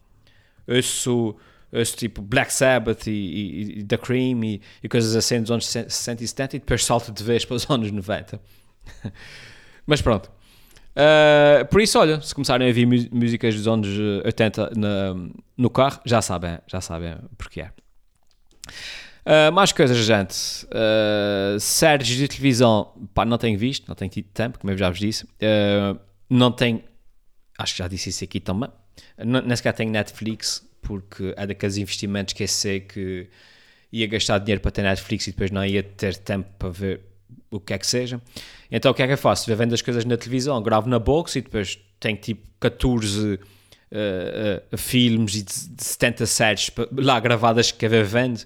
Ouço, 0.68 1.36
ouço 1.72 1.98
tipo 1.98 2.22
Black 2.22 2.52
Sabbath 2.52 3.06
e, 3.06 3.12
e, 3.12 3.80
e 3.80 3.84
The 3.84 3.98
Cream 3.98 4.44
e, 4.44 4.62
e, 4.82 4.90
coisas 4.90 5.16
assim 5.16 5.42
dos 5.42 5.52
anos 5.52 5.68
60 5.68 6.24
e 6.24 6.28
70 6.28 6.56
e 6.56 6.60
depois 6.60 6.84
salto 6.84 7.12
de 7.12 7.24
vez 7.24 7.46
para 7.46 7.56
os 7.56 7.66
anos 7.70 7.92
90. 7.92 8.40
Mas 9.86 10.02
pronto. 10.02 10.32
Uh, 10.96 11.66
por 11.66 11.82
isso, 11.82 11.98
olha, 11.98 12.22
se 12.22 12.34
começarem 12.34 12.68
a 12.68 12.70
ouvir 12.70 12.86
músicas 13.12 13.56
dos 13.56 13.68
anos 13.68 13.88
80 14.26 14.72
na, 14.76 15.16
no 15.58 15.70
carro, 15.70 16.00
já 16.06 16.22
sabem, 16.22 16.60
já 16.68 16.82
sabem 16.82 17.16
porque 17.38 17.62
é. 17.62 17.72
Uh, 19.26 19.52
mais 19.54 19.72
coisas, 19.72 19.98
gente. 19.98 20.66
Uh, 20.66 21.60
séries 21.60 22.08
de 22.08 22.28
televisão, 22.28 22.94
pá, 23.14 23.24
não 23.26 23.38
tenho 23.38 23.58
visto, 23.58 23.88
não 23.88 23.96
tenho 23.96 24.12
tido 24.12 24.28
tempo, 24.34 24.60
como 24.60 24.72
eu 24.72 24.78
já 24.78 24.90
vos 24.90 25.00
disse. 25.00 25.24
Uh, 25.24 26.00
não 26.30 26.52
tenho, 26.52 26.84
acho 27.58 27.74
que 27.74 27.80
já 27.80 27.88
disse 27.88 28.10
isso 28.10 28.24
aqui 28.24 28.40
também. 28.40 28.70
Nem 29.18 29.56
sequer 29.56 29.74
tenho 29.74 29.92
Netflix, 29.92 30.68
porque 30.82 31.34
é 31.38 31.48
daqueles 31.48 31.78
investimentos 31.78 32.34
que 32.34 32.44
eu 32.44 32.48
sei 32.48 32.82
que 32.82 33.30
ia 33.92 34.08
gastar 34.08 34.40
dinheiro 34.40 34.62
para 34.62 34.72
ter 34.72 34.82
Netflix 34.82 35.28
e 35.28 35.32
depois 35.32 35.52
não 35.52 35.66
ia 35.66 35.82
ter 35.82 36.18
tempo 36.18 36.50
para 36.60 36.70
ver 36.70 37.02
o 37.50 37.60
que 37.60 37.74
é 37.74 37.78
que 37.78 37.88
seja. 37.88 38.22
Então 38.76 38.92
o 38.92 38.96
que 38.96 39.04
é 39.04 39.08
que 39.08 39.14
eu 39.14 39.18
faço? 39.18 39.46
Vou 39.46 39.56
vendo 39.56 39.72
as 39.76 39.84
coisas 39.84 40.04
na 40.04 40.18
televisão, 40.18 40.60
gravo 40.64 40.90
na 40.90 40.98
box 40.98 41.36
e 41.36 41.42
depois 41.42 41.78
tenho 42.00 42.18
tipo 42.18 42.42
14 42.60 43.34
uh, 43.34 43.38
uh, 44.74 44.78
filmes 44.78 45.36
e 45.36 45.44
de, 45.44 45.70
de 45.76 45.84
70 45.84 46.26
séries 46.26 46.72
lá 46.98 47.20
gravadas 47.20 47.72
que 47.72 47.86
eu 47.86 48.04
vendo. 48.04 48.42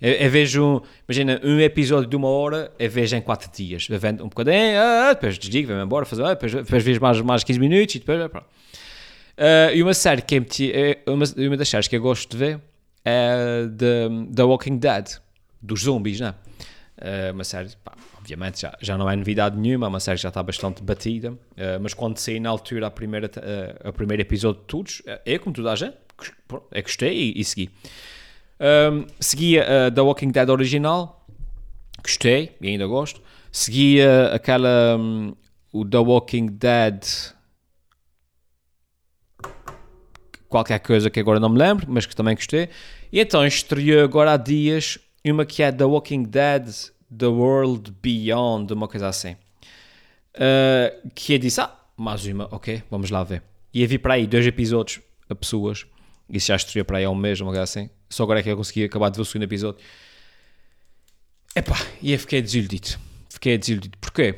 Eu, 0.00 0.12
eu, 0.12 0.30
vejo, 0.30 0.82
imagina, 1.08 1.40
um 1.44 1.60
episódio 1.60 2.10
de 2.10 2.16
uma 2.16 2.26
hora, 2.26 2.72
eu 2.80 2.90
vejo 2.90 3.14
em 3.14 3.20
4 3.20 3.48
dias. 3.52 3.86
Eu 3.88 4.00
vendo 4.00 4.24
um 4.24 4.28
bocadinho, 4.28 4.76
ah, 4.76 5.12
depois 5.12 5.38
desligo, 5.38 5.68
vou-me 5.68 5.84
embora, 5.84 6.04
fazer, 6.04 6.24
ah, 6.24 6.30
depois, 6.30 6.52
depois 6.52 6.82
vejo 6.82 7.00
mais, 7.00 7.20
mais 7.20 7.44
15 7.44 7.60
minutos 7.60 7.94
e 7.94 7.98
depois. 8.00 8.28
Pronto. 8.28 8.46
Uh, 9.38 9.72
e 9.72 9.82
uma 9.84 9.94
série 9.94 10.20
que 10.20 10.36
é, 10.74 10.98
uma, 11.06 11.24
uma 11.36 11.56
das 11.56 11.68
séries 11.68 11.86
que 11.86 11.94
eu 11.94 12.00
gosto 12.00 12.28
de 12.28 12.36
ver 12.36 12.60
é 13.04 13.68
The, 13.78 14.08
The 14.34 14.42
Walking 14.42 14.78
Dead, 14.78 15.10
dos 15.62 15.82
zombies, 15.82 16.18
né? 16.18 16.34
Uh, 16.98 17.32
uma 17.32 17.44
série, 17.44 17.70
pá, 17.84 17.92
obviamente 18.20 18.60
já, 18.60 18.76
já 18.80 18.96
não 18.96 19.08
é 19.08 19.16
novidade 19.16 19.58
nenhuma, 19.58 19.88
uma 19.88 20.00
série 20.00 20.18
já 20.18 20.28
está 20.28 20.42
bastante 20.42 20.82
batida, 20.82 21.32
uh, 21.32 21.80
mas 21.80 21.94
quando 21.94 22.18
saí 22.18 22.38
na 22.38 22.50
altura 22.50 22.86
a 22.86 22.90
primeira, 22.90 23.26
uh, 23.26 23.88
a 23.88 23.92
primeiro 23.92 24.22
episódio 24.22 24.60
de 24.60 24.66
todos, 24.66 25.02
é 25.24 25.38
como 25.38 25.54
toda 25.54 25.72
a 25.72 25.76
gente, 25.76 25.96
é 26.70 26.82
gostei 26.82 27.32
e, 27.34 27.40
e 27.40 27.44
segui. 27.44 27.70
Um, 28.60 29.06
seguia 29.18 29.64
uh, 29.64 29.90
The 29.90 30.00
Walking 30.00 30.30
Dead 30.30 30.48
original, 30.48 31.26
gostei 32.02 32.56
e 32.60 32.68
ainda 32.68 32.86
gosto. 32.86 33.22
Seguia 33.50 34.32
aquela, 34.32 34.96
um, 34.98 35.34
o 35.72 35.84
The 35.84 35.98
Walking 35.98 36.46
Dead 36.46 37.04
qualquer 40.50 40.80
coisa 40.80 41.08
que 41.08 41.20
agora 41.20 41.40
não 41.40 41.48
me 41.48 41.58
lembro, 41.58 41.86
mas 41.88 42.04
que 42.04 42.14
também 42.14 42.34
gostei. 42.34 42.68
E 43.10 43.20
então 43.20 43.46
estreou 43.46 44.04
agora 44.04 44.34
há 44.34 44.36
dias 44.36 44.98
uma 45.24 45.46
que 45.46 45.62
é 45.62 45.70
The 45.72 45.84
Walking 45.84 46.24
Dead 46.24 46.68
The 47.16 47.26
World 47.26 47.92
Beyond, 48.02 48.72
uma 48.72 48.88
coisa 48.88 49.08
assim. 49.08 49.36
Uh, 50.34 51.10
que 51.14 51.34
eu 51.34 51.38
disse, 51.38 51.60
ah, 51.60 51.74
mais 51.96 52.24
uma, 52.26 52.48
ok, 52.50 52.82
vamos 52.90 53.10
lá 53.10 53.24
ver. 53.24 53.42
E 53.74 53.84
havia 53.84 53.98
para 53.98 54.14
aí 54.14 54.26
dois 54.26 54.46
episódios 54.46 55.00
a 55.28 55.34
pessoas, 55.34 55.86
isso 56.28 56.46
já 56.48 56.56
estreou 56.56 56.84
para 56.84 56.98
aí 56.98 57.04
há 57.04 57.10
um 57.10 57.14
mês, 57.14 57.40
uma 57.40 57.50
coisa 57.50 57.62
assim. 57.62 57.90
Só 58.08 58.22
agora 58.22 58.40
é 58.40 58.42
que 58.42 58.50
eu 58.50 58.56
consegui 58.56 58.84
acabar 58.84 59.10
de 59.10 59.16
ver 59.16 59.22
o 59.22 59.24
segundo 59.24 59.44
episódio. 59.44 59.80
Epá, 61.54 61.76
e 62.00 62.12
eu 62.12 62.18
fiquei 62.18 62.40
desiludido. 62.40 62.98
Fiquei 63.28 63.58
desiludido. 63.58 63.98
Porquê? 63.98 64.36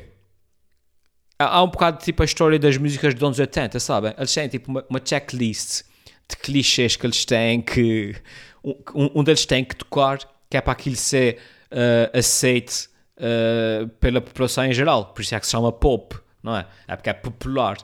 Há, 1.37 1.57
há 1.57 1.63
um 1.63 1.67
bocado 1.67 2.03
tipo 2.03 2.21
a 2.21 2.25
história 2.25 2.57
das 2.57 2.77
músicas 2.77 3.13
dos 3.13 3.23
anos 3.23 3.39
80, 3.39 3.79
sabem? 3.79 4.13
Eles 4.17 4.33
têm 4.33 4.47
tipo 4.47 4.71
uma, 4.71 4.85
uma 4.89 5.01
checklist 5.03 5.83
de 6.29 6.37
clichês 6.37 6.95
que 6.95 7.05
eles 7.05 7.25
têm 7.25 7.61
que. 7.61 8.15
Um, 8.63 9.19
um 9.19 9.23
deles 9.23 9.45
tem 9.45 9.63
que 9.63 9.75
tocar, 9.75 10.19
que 10.49 10.57
é 10.57 10.61
para 10.61 10.73
aquilo 10.73 10.95
ser 10.95 11.39
uh, 11.73 12.17
aceite 12.17 12.87
uh, 13.17 13.87
pela 13.99 14.21
população 14.21 14.65
em 14.65 14.73
geral. 14.73 15.13
Por 15.13 15.21
isso 15.21 15.35
é 15.35 15.39
que 15.39 15.45
se 15.45 15.51
chama 15.51 15.71
pop, 15.71 16.15
não 16.41 16.55
é? 16.55 16.67
É 16.87 16.95
porque 16.95 17.09
é 17.09 17.13
popular. 17.13 17.77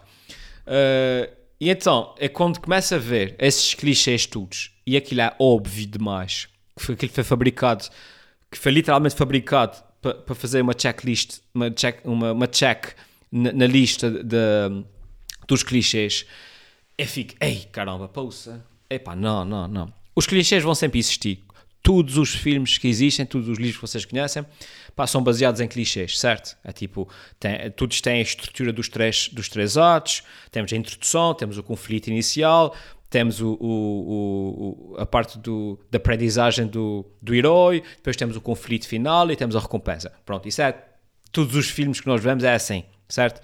Uh, 0.66 1.30
e 1.60 1.70
então, 1.70 2.16
é 2.18 2.30
quando 2.30 2.60
começa 2.60 2.96
a 2.96 3.00
ver 3.00 3.36
esses 3.38 3.74
clichês 3.74 4.26
todos 4.26 4.72
e 4.86 4.96
aquilo 4.96 5.22
é 5.22 5.36
óbvio 5.40 5.86
demais, 5.86 6.48
que 6.78 6.86
foi, 6.86 6.96
aquilo 6.96 7.12
foi 7.12 7.24
fabricado, 7.24 7.86
que 8.50 8.58
foi 8.58 8.72
literalmente 8.72 9.16
fabricado 9.16 9.78
para 10.02 10.14
pa 10.14 10.34
fazer 10.34 10.62
uma 10.62 10.74
checklist, 10.78 11.40
uma 11.54 11.70
check, 11.70 12.00
uma, 12.06 12.32
uma 12.32 12.48
check 12.48 12.94
na, 13.30 13.52
na 13.52 13.68
lista 13.68 14.10
de, 14.10 14.38
dos 15.46 15.64
clichês, 15.64 16.26
eu 16.98 17.06
fico, 17.06 17.36
ei 17.42 17.68
caramba, 17.72 18.08
pousa, 18.08 18.66
epá, 18.90 19.16
não, 19.16 19.44
não, 19.44 19.68
não. 19.68 19.94
Os 20.16 20.26
clichês 20.26 20.64
vão 20.64 20.74
sempre 20.74 21.00
existir 21.00 21.44
todos 21.90 22.20
os 22.20 22.36
filmes 22.36 22.78
que 22.78 22.88
existem, 22.88 23.26
todos 23.26 23.50
os 23.50 23.58
livros 23.58 23.78
que 23.78 23.82
vocês 23.82 24.06
conhecem, 24.06 24.46
pá, 24.96 25.08
são 25.08 25.24
baseados 25.24 25.60
em 25.60 25.68
clichês, 25.68 26.20
certo? 26.20 26.56
É 26.64 26.72
tipo, 26.72 27.10
tem, 27.40 27.72
todos 27.72 28.00
têm 28.00 28.20
a 28.20 28.22
estrutura 28.22 28.72
dos 28.72 28.88
três, 28.88 29.28
dos 29.30 29.50
três 29.50 29.76
atos, 29.76 30.22
temos 30.52 30.72
a 30.72 30.76
introdução, 30.76 31.34
temos 31.34 31.58
o 31.58 31.64
conflito 31.64 32.06
inicial, 32.06 32.76
temos 33.10 33.42
o, 33.42 33.58
o, 33.60 34.94
o, 34.94 34.98
a 35.00 35.06
parte 35.08 35.40
do, 35.40 35.80
da 35.90 35.98
aprendizagem 35.98 36.68
do, 36.68 37.04
do 37.20 37.34
herói, 37.34 37.82
depois 37.98 38.16
temos 38.16 38.36
o 38.36 38.42
conflito 38.42 38.88
final 38.88 39.32
e 39.32 39.36
temos 39.36 39.56
a 39.56 39.60
recompensa. 39.60 40.14
Pronto, 40.24 40.48
isso 40.48 40.62
é, 40.62 40.78
todos 41.32 41.56
os 41.56 41.72
filmes 41.72 42.00
que 42.00 42.06
nós 42.06 42.22
vemos 42.22 42.44
é 42.44 42.54
assim, 42.54 42.84
certo? 43.08 43.42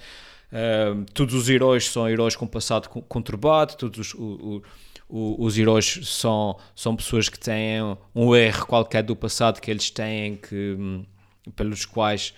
Uh, 0.51 1.03
todos 1.15 1.33
os 1.33 1.49
heróis 1.49 1.89
são 1.89 2.07
heróis 2.07 2.35
com 2.35 2.45
passado 2.45 2.89
conturbado, 2.89 3.75
todos 3.75 3.97
os, 3.97 4.13
o, 4.13 4.61
o, 5.07 5.43
os 5.43 5.57
heróis 5.57 5.99
são, 6.03 6.57
são 6.75 6.95
pessoas 6.95 7.29
que 7.29 7.39
têm 7.39 7.81
um 8.13 8.35
erro 8.35 8.65
qualquer 8.65 9.03
do 9.03 9.15
passado 9.15 9.61
que 9.61 9.69
eles 9.69 9.89
têm 9.89 10.35
que 10.37 10.75
hum, 10.79 11.05
pelos 11.55 11.85
quais 11.85 12.33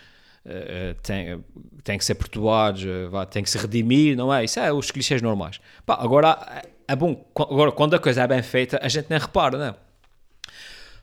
uh, 0.45 0.93
têm, 1.01 1.43
têm 1.83 1.97
que 1.97 2.05
ser 2.05 2.15
perdoados, 2.15 2.83
uh, 2.83 3.25
têm 3.25 3.43
que 3.43 3.49
se 3.49 3.57
redimir, 3.57 4.15
não 4.17 4.33
é? 4.33 4.43
Isso 4.43 4.59
é 4.59 4.71
os 4.71 4.91
clichês 4.91 5.21
normais. 5.21 5.59
Pá, 5.85 5.97
agora 5.99 6.63
é 6.87 6.95
bom, 6.95 7.25
agora 7.35 7.71
quando 7.71 7.95
a 7.95 7.99
coisa 7.99 8.23
é 8.23 8.27
bem 8.27 8.43
feita, 8.43 8.79
a 8.81 8.87
gente 8.87 9.07
nem 9.09 9.19
repara, 9.19 9.57
não 9.57 9.65
é? 9.65 9.75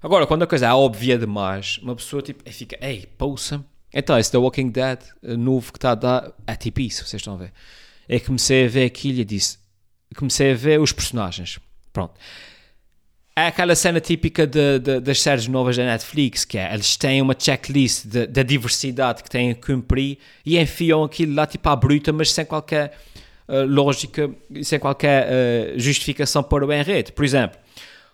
Agora, 0.05 0.27
quando 0.27 0.42
a 0.42 0.46
coisa 0.46 0.66
é 0.66 0.70
óbvia 0.70 1.16
demais, 1.16 1.79
uma 1.83 1.96
pessoa 1.96 2.20
tipo, 2.20 2.46
fica, 2.53 2.77
ei, 2.87 3.07
pouça. 3.16 3.64
Então, 3.90 4.18
esse 4.18 4.31
The 4.31 4.37
Walking 4.37 4.68
Dead 4.68 4.98
novo 5.22 5.72
que 5.72 5.79
está 5.79 5.92
a 5.92 5.94
dar, 5.94 6.33
é 6.46 6.55
tipo 6.57 6.83
isso, 6.83 7.07
vocês 7.07 7.22
estão 7.22 7.33
a 7.33 7.38
ver. 7.38 7.55
É 8.07 8.20
que 8.20 8.27
comecei 8.27 8.66
a 8.66 8.68
ver 8.68 8.85
aquilo 8.85 9.20
e 9.20 9.24
disse, 9.24 9.57
comecei 10.14 10.53
a 10.53 10.55
ver 10.55 10.81
os 10.81 10.92
personagens. 10.92 11.59
Pronto. 11.92 12.14
É 13.37 13.48
aquela 13.48 13.74
cena 13.74 14.00
típica 14.00 14.46
de, 14.46 14.79
de, 14.79 15.00
das 15.00 15.20
séries 15.20 15.48
novas 15.48 15.77
da 15.77 15.85
Netflix, 15.85 16.44
que 16.44 16.57
é, 16.57 16.72
eles 16.72 16.96
têm 16.96 17.20
uma 17.20 17.35
checklist 17.37 18.07
da 18.07 18.44
diversidade 18.44 19.24
que 19.24 19.29
têm 19.29 19.53
que 19.53 19.72
cumprir 19.72 20.18
e 20.46 20.57
enfiam 20.57 21.03
aquilo 21.03 21.35
lá 21.35 21.44
tipo 21.44 21.68
à 21.68 21.74
bruta, 21.74 22.12
mas 22.12 22.31
sem 22.31 22.44
qualquer 22.44 22.96
uh, 23.48 23.64
lógica, 23.66 24.31
sem 24.62 24.79
qualquer 24.79 25.27
uh, 25.27 25.79
justificação 25.81 26.44
para 26.44 26.64
o 26.64 26.72
enredo. 26.72 27.12
Por 27.12 27.24
exemplo, 27.24 27.59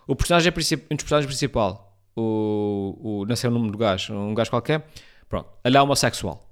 o 0.07 0.17
personagem, 0.17 0.51
um 0.51 0.97
dos 0.97 1.05
personagens 1.05 1.27
principal, 1.27 1.95
o, 2.17 2.97
o, 3.03 3.27
não 3.27 3.37
sei 3.37 3.51
o 3.51 3.53
nome 3.53 3.71
do 3.71 3.77
gajo, 3.77 4.15
um 4.15 4.35
gajo 4.35 4.49
qualquer, 4.49 4.87
pronto, 5.29 5.51
ele 5.63 5.77
é 5.77 5.83
homossexual. 5.83 6.49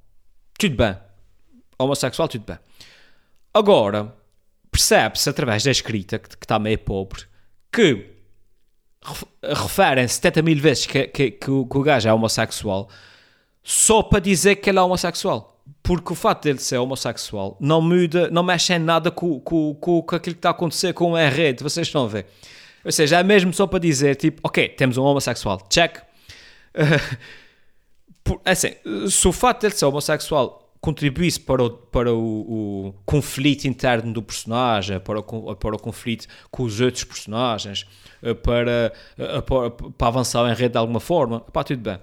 Tudo 0.58 0.76
bem. 0.76 0.94
Homossexual, 1.78 2.28
tudo 2.28 2.44
bem. 2.44 2.58
Agora, 3.54 4.14
percebe-se 4.70 5.28
através 5.28 5.62
da 5.64 5.70
escrita, 5.70 6.18
que, 6.18 6.36
que 6.36 6.44
está 6.44 6.58
meio 6.58 6.78
pobre, 6.78 7.22
que 7.72 8.18
referem 9.42 10.06
70 10.06 10.42
mil 10.42 10.58
vezes 10.58 10.86
que, 10.86 11.06
que, 11.06 11.30
que, 11.30 11.50
o, 11.50 11.66
que 11.66 11.78
o 11.78 11.82
gajo 11.82 12.08
é 12.08 12.12
homossexual 12.12 12.88
só 13.62 14.02
para 14.02 14.20
dizer 14.20 14.56
que 14.56 14.70
ele 14.70 14.78
é 14.78 14.82
homossexual. 14.82 15.62
porque 15.82 16.12
o 16.12 16.16
fato 16.16 16.44
dele 16.44 16.58
ser 16.58 16.78
homossexual 16.78 17.56
não 17.60 17.80
muda, 17.80 18.30
não 18.30 18.42
mexe 18.42 18.72
em 18.72 18.78
nada 18.78 19.10
com, 19.10 19.38
com, 19.40 19.74
com, 19.74 20.02
com 20.02 20.16
aquilo 20.16 20.34
que 20.34 20.38
está 20.38 20.48
a 20.50 20.52
acontecer 20.52 20.92
com 20.94 21.14
a 21.14 21.28
rede, 21.28 21.62
vocês 21.62 21.86
estão 21.86 22.04
a 22.04 22.08
ver. 22.08 22.26
Ou 22.84 22.92
seja, 22.92 23.18
é 23.18 23.22
mesmo 23.22 23.52
só 23.52 23.66
para 23.66 23.78
dizer, 23.78 24.16
tipo, 24.16 24.40
ok, 24.42 24.68
temos 24.70 24.96
um 24.96 25.02
homossexual, 25.02 25.60
check. 25.68 25.98
Uh, 25.98 27.16
por, 28.24 28.40
é 28.44 28.52
assim, 28.52 28.74
se 29.10 29.28
o 29.28 29.32
fato 29.32 29.62
dele 29.62 29.74
ser 29.74 29.84
homossexual 29.84 30.67
contribuísse 30.80 31.40
para 31.40 31.62
o, 31.62 31.70
para 31.70 32.12
o, 32.12 32.88
o, 32.88 32.94
conflito 33.04 33.66
interno 33.66 34.12
do 34.12 34.22
personagem, 34.22 35.00
para 35.00 35.20
o, 35.20 35.56
para 35.56 35.74
o 35.74 35.78
conflito 35.78 36.26
com 36.50 36.62
os 36.62 36.80
outros 36.80 37.04
personagens, 37.04 37.86
eh, 38.22 38.34
para, 38.34 38.92
eh, 39.18 39.40
para, 39.42 39.70
para 39.70 40.08
avançar 40.08 40.50
em 40.50 40.54
rede 40.54 40.72
de 40.72 40.78
alguma 40.78 41.00
forma, 41.00 41.40
pá, 41.40 41.64
tudo 41.64 41.82
bem. 41.82 41.98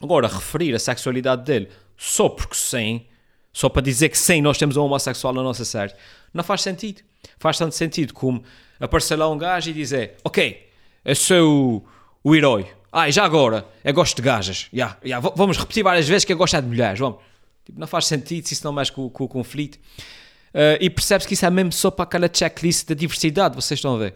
Agora, 0.00 0.28
referir 0.28 0.74
a 0.74 0.78
sexualidade 0.78 1.44
dele 1.44 1.68
só 1.96 2.28
porque 2.28 2.54
sim, 2.54 3.06
só 3.52 3.68
para 3.68 3.82
dizer 3.82 4.10
que 4.10 4.18
sim, 4.18 4.40
nós 4.42 4.58
temos 4.58 4.76
um 4.76 4.82
homossexual 4.82 5.32
na 5.32 5.42
nossa 5.42 5.64
série, 5.64 5.94
não 6.32 6.44
faz 6.44 6.62
sentido. 6.62 7.02
Faz 7.38 7.58
tanto 7.58 7.74
sentido 7.74 8.14
como 8.14 8.42
aparecer 8.78 9.16
lá 9.16 9.28
um 9.28 9.38
gajo 9.38 9.70
e 9.70 9.72
dizer: 9.72 10.16
Ok, 10.22 10.68
eu 11.04 11.16
sou 11.16 11.82
o, 12.22 12.30
o 12.30 12.34
herói. 12.34 12.66
Ah, 12.92 13.10
já 13.10 13.24
agora, 13.24 13.66
eu 13.84 13.92
gosto 13.92 14.16
de 14.16 14.22
gajas. 14.22 14.68
Yeah, 14.72 14.96
yeah, 15.04 15.28
vamos 15.34 15.58
repetir 15.58 15.82
várias 15.82 16.08
vezes 16.08 16.24
que 16.24 16.32
eu 16.32 16.36
gosto 16.36 16.60
de 16.60 16.66
mulheres. 16.66 16.98
Vamos. 16.98 17.18
Tipo, 17.66 17.80
não 17.80 17.86
faz 17.86 18.06
sentido 18.06 18.46
se 18.46 18.54
isso 18.54 18.64
não 18.64 18.72
mexe 18.72 18.92
com, 18.92 19.10
com 19.10 19.24
o 19.24 19.28
conflito. 19.28 19.76
Uh, 20.54 20.78
e 20.80 20.88
percebes 20.88 21.26
que 21.26 21.34
isso 21.34 21.44
é 21.44 21.50
mesmo 21.50 21.72
só 21.72 21.90
para 21.90 22.04
aquela 22.04 22.30
checklist 22.32 22.88
da 22.88 22.94
diversidade, 22.94 23.56
vocês 23.56 23.78
estão 23.78 23.96
a 23.96 23.98
ver. 23.98 24.14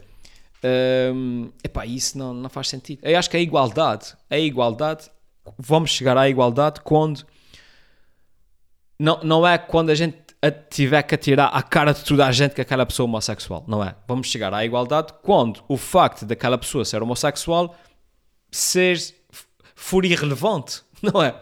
Uh, 0.65 1.53
epá, 1.63 1.85
isso 1.85 2.17
não, 2.17 2.33
não 2.33 2.49
faz 2.49 2.69
sentido. 2.69 3.01
Eu 3.03 3.19
acho 3.19 3.29
que 3.29 3.37
a 3.37 3.41
igualdade, 3.41 4.15
a 4.31 4.39
igualdade, 4.39 5.11
vamos 5.59 5.91
chegar 5.91 6.17
à 6.17 6.29
igualdade 6.29 6.81
quando 6.83 7.27
não, 8.99 9.21
não 9.23 9.47
é 9.47 9.59
quando 9.59 9.91
a 9.91 9.95
gente 9.95 10.17
tiver 10.71 11.03
que 11.03 11.15
atirar 11.15 11.51
a 11.53 11.63
cara 11.63 11.93
de 11.93 12.05
toda 12.05 12.27
a 12.27 12.33
gente 12.33 12.55
que 12.55 12.61
aquela 12.61 12.87
pessoa 12.87 13.07
é 13.07 13.09
homossexual, 13.09 13.65
não 13.67 13.83
é? 13.83 13.95
Vamos 14.07 14.29
chegar 14.29 14.55
à 14.55 14.65
igualdade 14.65 15.13
quando 15.23 15.63
o 15.69 15.77
facto 15.77 16.25
daquela 16.25 16.57
pessoa 16.57 16.85
ser 16.85 17.03
homossexual 17.03 17.75
ser 18.51 18.99
for 19.75 20.05
irrelevante, 20.05 20.83
não 21.03 21.23
é? 21.23 21.35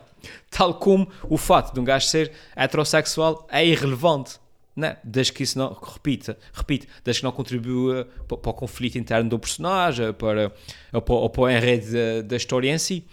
Tal 0.51 0.75
como 0.75 1.09
o 1.29 1.37
fato 1.37 1.73
de 1.75 1.81
um 1.81 1.85
gajo 1.85 2.07
ser 2.07 2.33
heterossexual 2.57 3.47
é 3.51 3.67
irrelevante, 3.67 4.39
né? 4.75 4.97
desde 5.03 5.33
que 5.33 5.43
isso 5.43 5.59
não, 5.59 5.73
repita, 5.73 6.39
repite, 6.53 6.89
desde 7.05 7.21
que 7.21 7.25
não 7.25 7.33
contribua 7.33 8.09
para, 8.27 8.37
para 8.37 8.51
o 8.51 8.55
conflito 8.55 8.99
interno 8.99 9.29
do 9.29 9.39
personagem, 9.39 10.13
para, 10.13 10.51
para, 10.91 11.01
para 11.01 11.41
o 11.41 11.51
enredo 11.51 11.93
da, 11.93 12.23
da 12.23 12.37
história 12.37 12.73
em 12.73 12.79
si. 12.79 13.05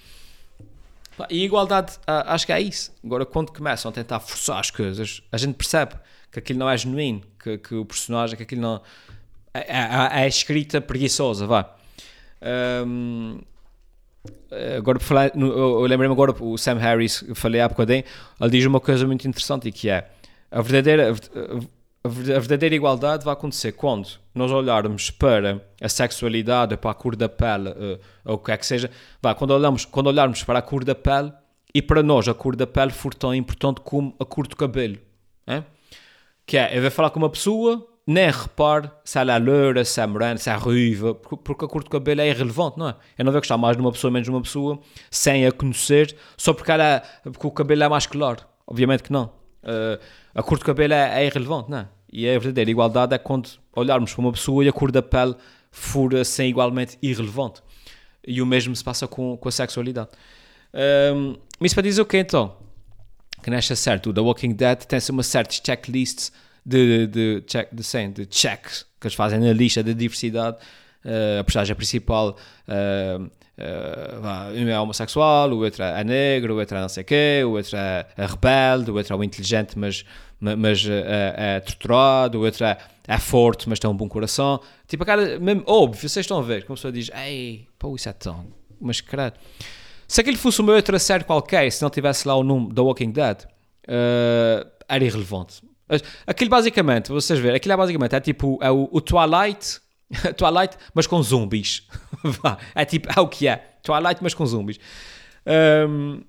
E 1.30 1.45
igualdade, 1.45 1.93
acho 2.06 2.45
que 2.45 2.51
é 2.51 2.60
isso. 2.60 2.91
Agora, 3.04 3.25
quando 3.25 3.51
começam 3.51 3.89
a 3.89 3.93
tentar 3.93 4.19
forçar 4.19 4.60
as 4.60 4.69
coisas, 4.69 5.21
a 5.32 5.38
gente 5.38 5.56
percebe 5.56 5.95
que 6.32 6.39
aquilo 6.39 6.60
não 6.60 6.69
é 6.69 6.78
genuíno, 6.78 7.21
que, 7.41 7.58
que 7.58 7.75
o 7.75 7.86
personagem, 7.86 8.36
que 8.36 8.43
aquilo 8.43 8.62
não. 8.62 8.82
É, 9.54 9.60
é, 9.60 10.23
é 10.23 10.28
escrita 10.28 10.82
preguiçosa, 10.82 11.47
vá. 11.47 11.73
Um, 12.86 13.39
agora, 14.77 14.99
por 14.99 15.05
falar, 15.05 15.31
eu 15.35 15.81
lembrei-me 15.81 16.13
agora, 16.13 16.33
o 16.39 16.57
Sam 16.57 16.77
Harris, 16.77 17.23
eu 17.27 17.35
falei 17.35 17.61
há 17.61 17.67
bocadinho, 17.67 18.03
ele 18.39 18.51
diz 18.51 18.65
uma 18.65 18.79
coisa 18.79 19.05
muito 19.05 19.27
interessante 19.27 19.71
que 19.71 19.89
é 19.89 20.09
a 20.51 20.61
verdadeira, 20.61 21.13
a 22.03 22.07
verdadeira 22.07 22.75
igualdade 22.75 23.25
vai 23.25 23.33
acontecer 23.33 23.71
quando 23.71 24.07
nós 24.33 24.51
olharmos 24.51 25.09
para 25.09 25.61
a 25.81 25.89
sexualidade, 25.89 26.77
para 26.77 26.91
a 26.91 26.93
cor 26.93 27.15
da 27.15 27.27
pele, 27.27 27.69
uh, 27.69 27.99
ou 28.23 28.35
o 28.35 28.38
que 28.38 28.51
é 28.51 28.57
que 28.57 28.65
seja, 28.65 28.91
vai, 29.21 29.33
quando, 29.33 29.51
olhamos, 29.51 29.85
quando 29.85 30.07
olharmos 30.07 30.43
para 30.43 30.59
a 30.59 30.61
cor 30.61 30.83
da 30.83 30.93
pele 30.93 31.33
e 31.73 31.81
para 31.81 32.03
nós 32.03 32.27
a 32.27 32.33
cor 32.33 32.55
da 32.55 32.67
pele 32.67 32.91
for 32.91 33.13
tão 33.13 33.33
importante 33.33 33.81
como 33.81 34.15
a 34.19 34.25
cor 34.25 34.47
do 34.47 34.55
cabelo. 34.55 34.97
É? 35.47 35.63
Que 36.45 36.57
é, 36.57 36.77
eu 36.77 36.81
vou 36.81 36.91
falar 36.91 37.09
com 37.09 37.19
uma 37.19 37.29
pessoa, 37.29 37.85
nem 38.07 38.29
repare 38.29 38.91
se 39.03 39.17
ela 39.17 39.37
loura, 39.37 39.83
se 39.83 39.99
é 39.99 40.05
morena, 40.05 40.37
se 40.37 40.49
é 40.49 40.55
ruiva, 40.55 41.15
porque 41.15 41.65
a 41.65 41.67
cor 41.67 41.83
do 41.83 41.89
cabelo 41.89 42.21
é 42.21 42.29
irrelevante, 42.29 42.77
não 42.77 42.89
é? 42.89 42.95
Eu 43.17 43.25
não 43.25 43.31
vou 43.31 43.41
gostar 43.41 43.57
mais 43.57 43.75
de 43.75 43.81
uma 43.81 43.91
pessoa 43.91 44.11
menos 44.11 44.25
de 44.25 44.31
uma 44.31 44.41
pessoa 44.41 44.79
sem 45.09 45.45
a 45.45 45.51
conhecer, 45.51 46.15
só 46.37 46.53
porque, 46.53 46.71
ela, 46.71 47.01
porque 47.23 47.47
o 47.47 47.51
cabelo 47.51 47.83
é 47.83 47.89
mais 47.89 48.05
claro. 48.05 48.45
Obviamente 48.67 49.03
que 49.03 49.11
não. 49.11 49.25
Uh, 49.63 49.99
a 50.35 50.43
cor 50.43 50.59
do 50.59 50.65
cabelo 50.65 50.93
é, 50.93 51.23
é 51.23 51.25
irrelevante, 51.25 51.71
não 51.71 51.79
é? 51.79 51.87
E 52.11 52.29
a 52.29 52.31
verdadeira 52.33 52.69
igualdade 52.69 53.13
é 53.15 53.17
quando 53.17 53.49
olharmos 53.75 54.13
para 54.13 54.21
uma 54.21 54.31
pessoa 54.31 54.63
e 54.63 54.69
a 54.69 54.73
cor 54.73 54.91
da 54.91 55.01
pele 55.01 55.35
for 55.71 56.15
assim 56.15 56.45
igualmente 56.45 56.97
irrelevante. 57.01 57.61
E 58.25 58.41
o 58.41 58.45
mesmo 58.45 58.75
se 58.75 58.83
passa 58.83 59.07
com, 59.07 59.35
com 59.35 59.49
a 59.49 59.51
sexualidade. 59.51 60.09
Um, 61.13 61.35
isso 61.61 61.75
para 61.75 61.83
dizer 61.83 62.01
o 62.01 62.05
quê 62.05 62.19
então? 62.19 62.55
Que 63.43 63.49
nesta 63.49 63.75
série, 63.75 64.01
o 64.07 64.13
The 64.13 64.21
Walking 64.21 64.53
Dead 64.53 64.83
tem-se 64.85 65.11
uma 65.11 65.23
certa 65.23 65.53
checklist 65.53 66.31
de, 66.65 67.08
de, 67.08 67.41
check, 67.45 67.69
de, 67.71 67.84
sim, 67.84 68.12
de 68.12 68.28
checks 68.30 68.86
que 68.99 69.08
eles 69.08 69.15
fazem 69.15 69.39
na 69.39 69.54
lista 69.54 69.84
de 69.84 69.93
diversidade. 69.93 70.58
Uh, 71.04 71.39
a 71.39 71.43
personagem 71.43 71.75
principal 71.75 72.36
uh, 72.67 73.23
uh, 73.23 73.30
um 74.56 74.67
é 74.67 74.80
homossexual, 74.80 75.51
o 75.51 75.63
outro 75.63 75.84
é 75.84 76.04
negro, 76.04 76.56
o 76.56 76.60
outro 76.60 76.78
é 76.78 76.82
não 76.82 76.89
sei 76.89 77.04
o 77.04 77.06
quê, 77.06 77.41
o 77.45 77.51
outro 77.51 77.78
é, 77.78 78.08
é 78.17 78.25
rebelde, 78.25 78.89
o 78.89 78.95
outro 78.95 79.13
é 79.13 79.17
o 79.17 79.23
inteligente, 79.23 79.78
mas 79.78 80.04
mas 80.39 80.86
é, 80.86 81.34
é 81.38 81.60
torturado, 81.62 82.39
o 82.39 82.43
outro 82.43 82.65
é, 82.65 82.78
é 83.08 83.17
forte, 83.17 83.69
mas 83.69 83.80
tem 83.80 83.89
um 83.89 83.95
bom 83.95 84.08
coração. 84.08 84.60
Tipo, 84.88 85.04
a 85.04 85.06
cara, 85.06 85.39
mesmo 85.39 85.63
óbvio, 85.65 86.10
vocês 86.10 86.23
estão 86.23 86.39
a 86.39 86.41
ver, 86.41 86.63
como 86.63 86.73
a 86.73 86.75
pessoa 86.75 86.91
diz, 86.91 87.10
ei, 87.15 87.67
pô, 87.80 87.95
isso 87.95 88.10
é 88.10 88.13
tão. 88.13 88.45
Mas 88.80 89.01
caralho. 89.01 89.34
Se 90.08 90.21
aquilo 90.21 90.38
fosse 90.38 90.62
uma 90.62 90.73
outra 90.73 90.99
série 90.99 91.23
qualquer, 91.23 91.71
se 91.71 91.82
não 91.82 91.89
tivesse 91.89 92.28
lá 92.28 92.36
o 92.36 92.43
nome 92.43 92.73
da 92.73 92.84
Walking 92.84 93.12
Dead, 93.12 93.43
uh, 93.43 94.69
era 94.88 95.04
irrelevante. 95.04 95.62
Aquilo 96.25 96.49
basicamente, 96.49 97.09
vocês 97.09 97.39
verem, 97.39 97.57
aquilo 97.57 97.73
é 97.73 97.77
basicamente 97.77 98.15
é 98.15 98.19
tipo 98.19 98.57
é 98.61 98.71
o, 98.71 98.89
o 98.91 99.01
Twilight, 99.01 99.79
Twilight, 100.35 100.77
mas 100.93 101.07
com 101.07 101.21
zumbis. 101.21 101.87
é 102.73 102.85
tipo, 102.85 103.07
é 103.15 103.21
o 103.21 103.27
que 103.27 103.47
é. 103.47 103.77
Twilight, 103.83 104.21
mas 104.21 104.33
com 104.33 104.45
zumbis. 104.45 104.79
Um, 105.87 106.21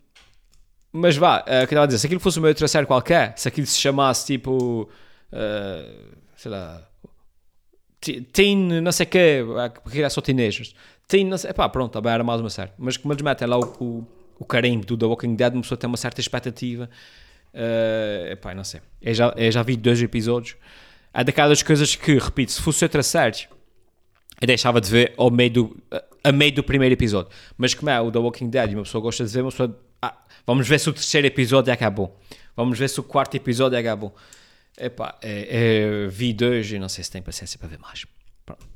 mas 0.92 1.16
vá, 1.16 1.40
uh, 1.40 1.44
que 1.44 1.74
estava 1.74 1.84
a 1.84 1.86
dizer, 1.86 1.98
se 1.98 2.06
aquilo 2.06 2.20
fosse 2.20 2.38
uma 2.38 2.48
outra 2.48 2.68
série 2.68 2.86
qualquer, 2.86 3.34
se 3.36 3.48
aquilo 3.48 3.66
se 3.66 3.78
chamasse 3.78 4.26
tipo, 4.26 4.88
uh, 5.32 6.16
sei 6.36 6.50
lá, 6.50 6.86
Teen, 8.32 8.80
não 8.80 8.92
sei 8.92 9.04
o 9.04 9.08
quê, 9.08 9.44
porque 9.82 10.02
é 10.02 10.08
só 10.08 10.20
teenagers. 10.20 10.74
Teen, 11.08 11.24
não 11.24 11.38
sei, 11.38 11.52
pá, 11.52 11.68
pronto, 11.68 11.92
também 11.92 12.12
era 12.12 12.22
mais 12.22 12.40
uma 12.40 12.50
série. 12.50 12.70
Mas 12.78 12.96
como 12.96 13.12
eles 13.12 13.22
metem 13.22 13.48
lá 13.48 13.58
o, 13.58 13.64
o, 13.80 14.06
o 14.38 14.44
carimbo 14.44 14.84
do 14.84 14.96
The 14.96 15.06
Walking 15.06 15.34
Dead, 15.34 15.52
uma 15.54 15.62
pessoa 15.62 15.78
tem 15.78 15.88
uma 15.88 15.96
certa 15.96 16.20
expectativa. 16.20 16.88
Uh, 17.56 18.32
epá, 18.32 18.54
não 18.54 18.62
sei. 18.62 18.82
Eu 19.00 19.14
já, 19.14 19.34
eu 19.34 19.50
já 19.50 19.62
vi 19.62 19.76
dois 19.76 20.02
episódios. 20.02 20.56
É 21.14 21.24
daquelas 21.24 21.62
coisas 21.62 21.96
que, 21.96 22.18
repito, 22.18 22.52
se 22.52 22.60
fosse 22.60 22.84
outra 22.84 23.02
série, 23.02 23.48
eu 24.38 24.46
deixava 24.46 24.78
de 24.80 24.90
ver 24.90 25.14
ao 25.16 25.30
meio 25.30 25.50
do, 25.50 25.82
a 26.22 26.30
meio 26.30 26.52
do 26.52 26.62
primeiro 26.62 26.92
episódio. 26.92 27.30
Mas 27.56 27.72
como 27.72 27.88
é 27.88 27.98
o 27.98 28.12
The 28.12 28.18
Walking 28.18 28.50
Dead 28.50 28.74
uma 28.74 28.82
pessoa 28.82 29.00
gosta 29.00 29.24
de 29.24 29.32
ver, 29.32 29.40
uma 29.40 29.50
pessoa 29.50 29.80
ah, 30.02 30.14
vamos 30.46 30.68
ver 30.68 30.78
se 30.78 30.90
o 30.90 30.92
terceiro 30.92 31.26
episódio 31.26 31.72
bom. 31.90 32.14
Vamos 32.54 32.78
ver 32.78 32.88
se 32.88 33.00
o 33.00 33.02
quarto 33.02 33.34
episódio 33.34 33.96
bom. 33.96 34.14
Epá, 34.78 35.18
é, 35.22 36.04
é, 36.04 36.08
vi 36.08 36.34
dois 36.34 36.70
e 36.70 36.78
não 36.78 36.88
sei 36.90 37.02
se 37.02 37.10
tem 37.10 37.22
paciência 37.22 37.58
para 37.58 37.68
ver 37.68 37.78
mais. 37.78 38.04
Pronto. 38.44 38.66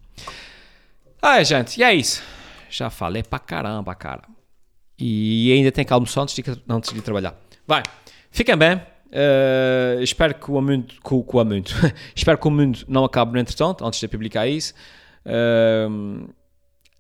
Ah, 1.21 1.43
gente, 1.43 1.79
e 1.79 1.83
é 1.83 1.93
isso. 1.93 2.23
Já 2.71 2.89
falei 2.89 3.23
para 3.23 3.39
caramba, 3.39 3.95
cara. 3.95 4.23
E 4.99 5.53
ainda 5.53 5.71
tem 5.71 5.85
que 5.85 5.93
almoçar 5.93 6.23
antes 6.23 6.35
de, 6.35 6.43
antes 6.69 6.93
de 6.93 7.03
trabalhar. 7.03 7.35
Vai, 7.67 7.83
fiquem 8.31 8.57
bem. 8.57 8.77
Uh, 9.11 10.01
espero 10.03 10.35
que 10.35 10.51
o 10.51 10.61
mundo, 10.61 10.87
que, 10.87 11.01
que 11.01 11.37
o 11.37 11.45
mundo 11.45 11.71
espero 12.15 12.39
que 12.39 12.47
o 12.47 12.51
mundo 12.51 12.79
não 12.87 13.05
acabe 13.05 13.33
no 13.33 13.39
entretanto, 13.41 13.85
antes 13.85 13.99
de 13.99 14.09
publicar 14.09 14.47
isso. 14.47 14.73
Uh, 15.27 16.33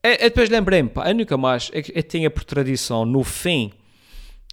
depois 0.02 0.48
lembrei-me, 0.48 0.90
eu 1.06 1.14
nunca 1.14 1.36
mais, 1.36 1.70
eu, 1.72 1.82
eu 1.94 2.02
tinha 2.02 2.30
por 2.30 2.42
tradição 2.42 3.04
no 3.04 3.22
fim 3.22 3.72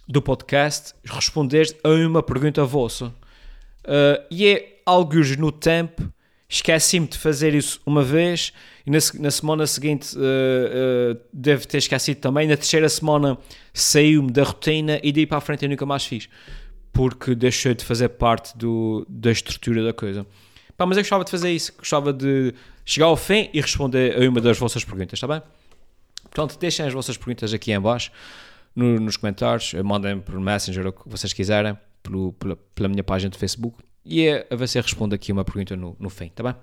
do 0.06 0.22
podcast 0.22 0.94
responder 1.04 1.76
a 1.82 1.88
uma 1.88 2.22
pergunta 2.22 2.64
vossa. 2.64 3.06
Uh, 3.84 4.22
e 4.30 4.46
é 4.46 4.80
alguns 4.86 5.36
no 5.36 5.52
tempo, 5.52 6.10
esqueci-me 6.48 7.06
de 7.06 7.18
fazer 7.18 7.54
isso 7.54 7.80
uma 7.84 8.02
vez 8.02 8.52
e 8.86 8.90
na, 8.90 8.98
na 9.18 9.30
semana 9.30 9.66
seguinte 9.66 10.16
uh, 10.16 10.20
uh, 10.20 11.20
devo 11.32 11.66
ter 11.66 11.78
esquecido 11.78 12.20
também. 12.20 12.46
Na 12.46 12.56
terceira 12.56 12.88
semana 12.88 13.36
saiu-me 13.72 14.30
da 14.30 14.44
rotina 14.44 14.98
e 15.02 15.12
daí 15.12 15.26
para 15.26 15.38
a 15.38 15.40
frente 15.40 15.64
eu 15.64 15.68
nunca 15.68 15.84
mais 15.84 16.04
fiz 16.04 16.28
porque 16.92 17.34
deixou 17.34 17.74
de 17.74 17.84
fazer 17.84 18.08
parte 18.10 18.56
do, 18.56 19.06
da 19.08 19.30
estrutura 19.30 19.84
da 19.84 19.92
coisa. 19.92 20.26
Pá, 20.76 20.86
mas 20.86 20.96
eu 20.96 21.02
gostava 21.02 21.24
de 21.24 21.30
fazer 21.30 21.50
isso, 21.50 21.72
gostava 21.76 22.12
de 22.12 22.54
chegar 22.84 23.06
ao 23.06 23.16
fim 23.16 23.50
e 23.52 23.60
responder 23.60 24.22
a 24.22 24.28
uma 24.28 24.40
das 24.40 24.58
vossas 24.58 24.84
perguntas, 24.84 25.16
está 25.16 25.26
bem? 25.26 25.42
Portanto, 26.22 26.58
deixem 26.58 26.86
as 26.86 26.92
vossas 26.92 27.16
perguntas 27.16 27.52
aqui 27.52 27.72
em 27.72 27.80
baixo 27.80 28.12
no, 28.74 29.00
nos 29.00 29.16
comentários, 29.16 29.74
mandem 29.74 30.20
por 30.20 30.38
Messenger 30.38 30.86
ou 30.86 30.90
o 30.90 30.92
que 30.92 31.08
vocês 31.08 31.32
quiserem, 31.32 31.76
pelo, 32.02 32.32
pela, 32.34 32.56
pela, 32.74 32.88
minha 32.88 33.02
página 33.02 33.30
de 33.30 33.38
Facebook 33.38 33.82
e 34.04 34.28
a 34.28 34.46
eu 34.50 34.82
respondo 34.82 35.14
aqui 35.14 35.32
uma 35.32 35.44
pergunta 35.44 35.76
no, 35.76 35.96
no 35.98 36.08
fim, 36.08 36.28
tá 36.28 36.42
bem? 36.42 36.54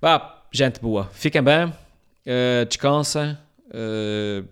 Vá, 0.00 0.44
gente 0.52 0.80
boa, 0.80 1.08
fiquem 1.12 1.42
bem, 1.42 1.66
uh, 1.66 2.66
descansem. 2.68 3.36
Uh, 3.66 4.46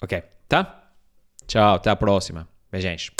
ok, 0.00 0.22
tá? 0.48 0.90
Tchau, 1.46 1.74
até 1.74 1.90
a 1.90 1.96
próxima. 1.96 2.51
Beijinhos. 2.72 3.10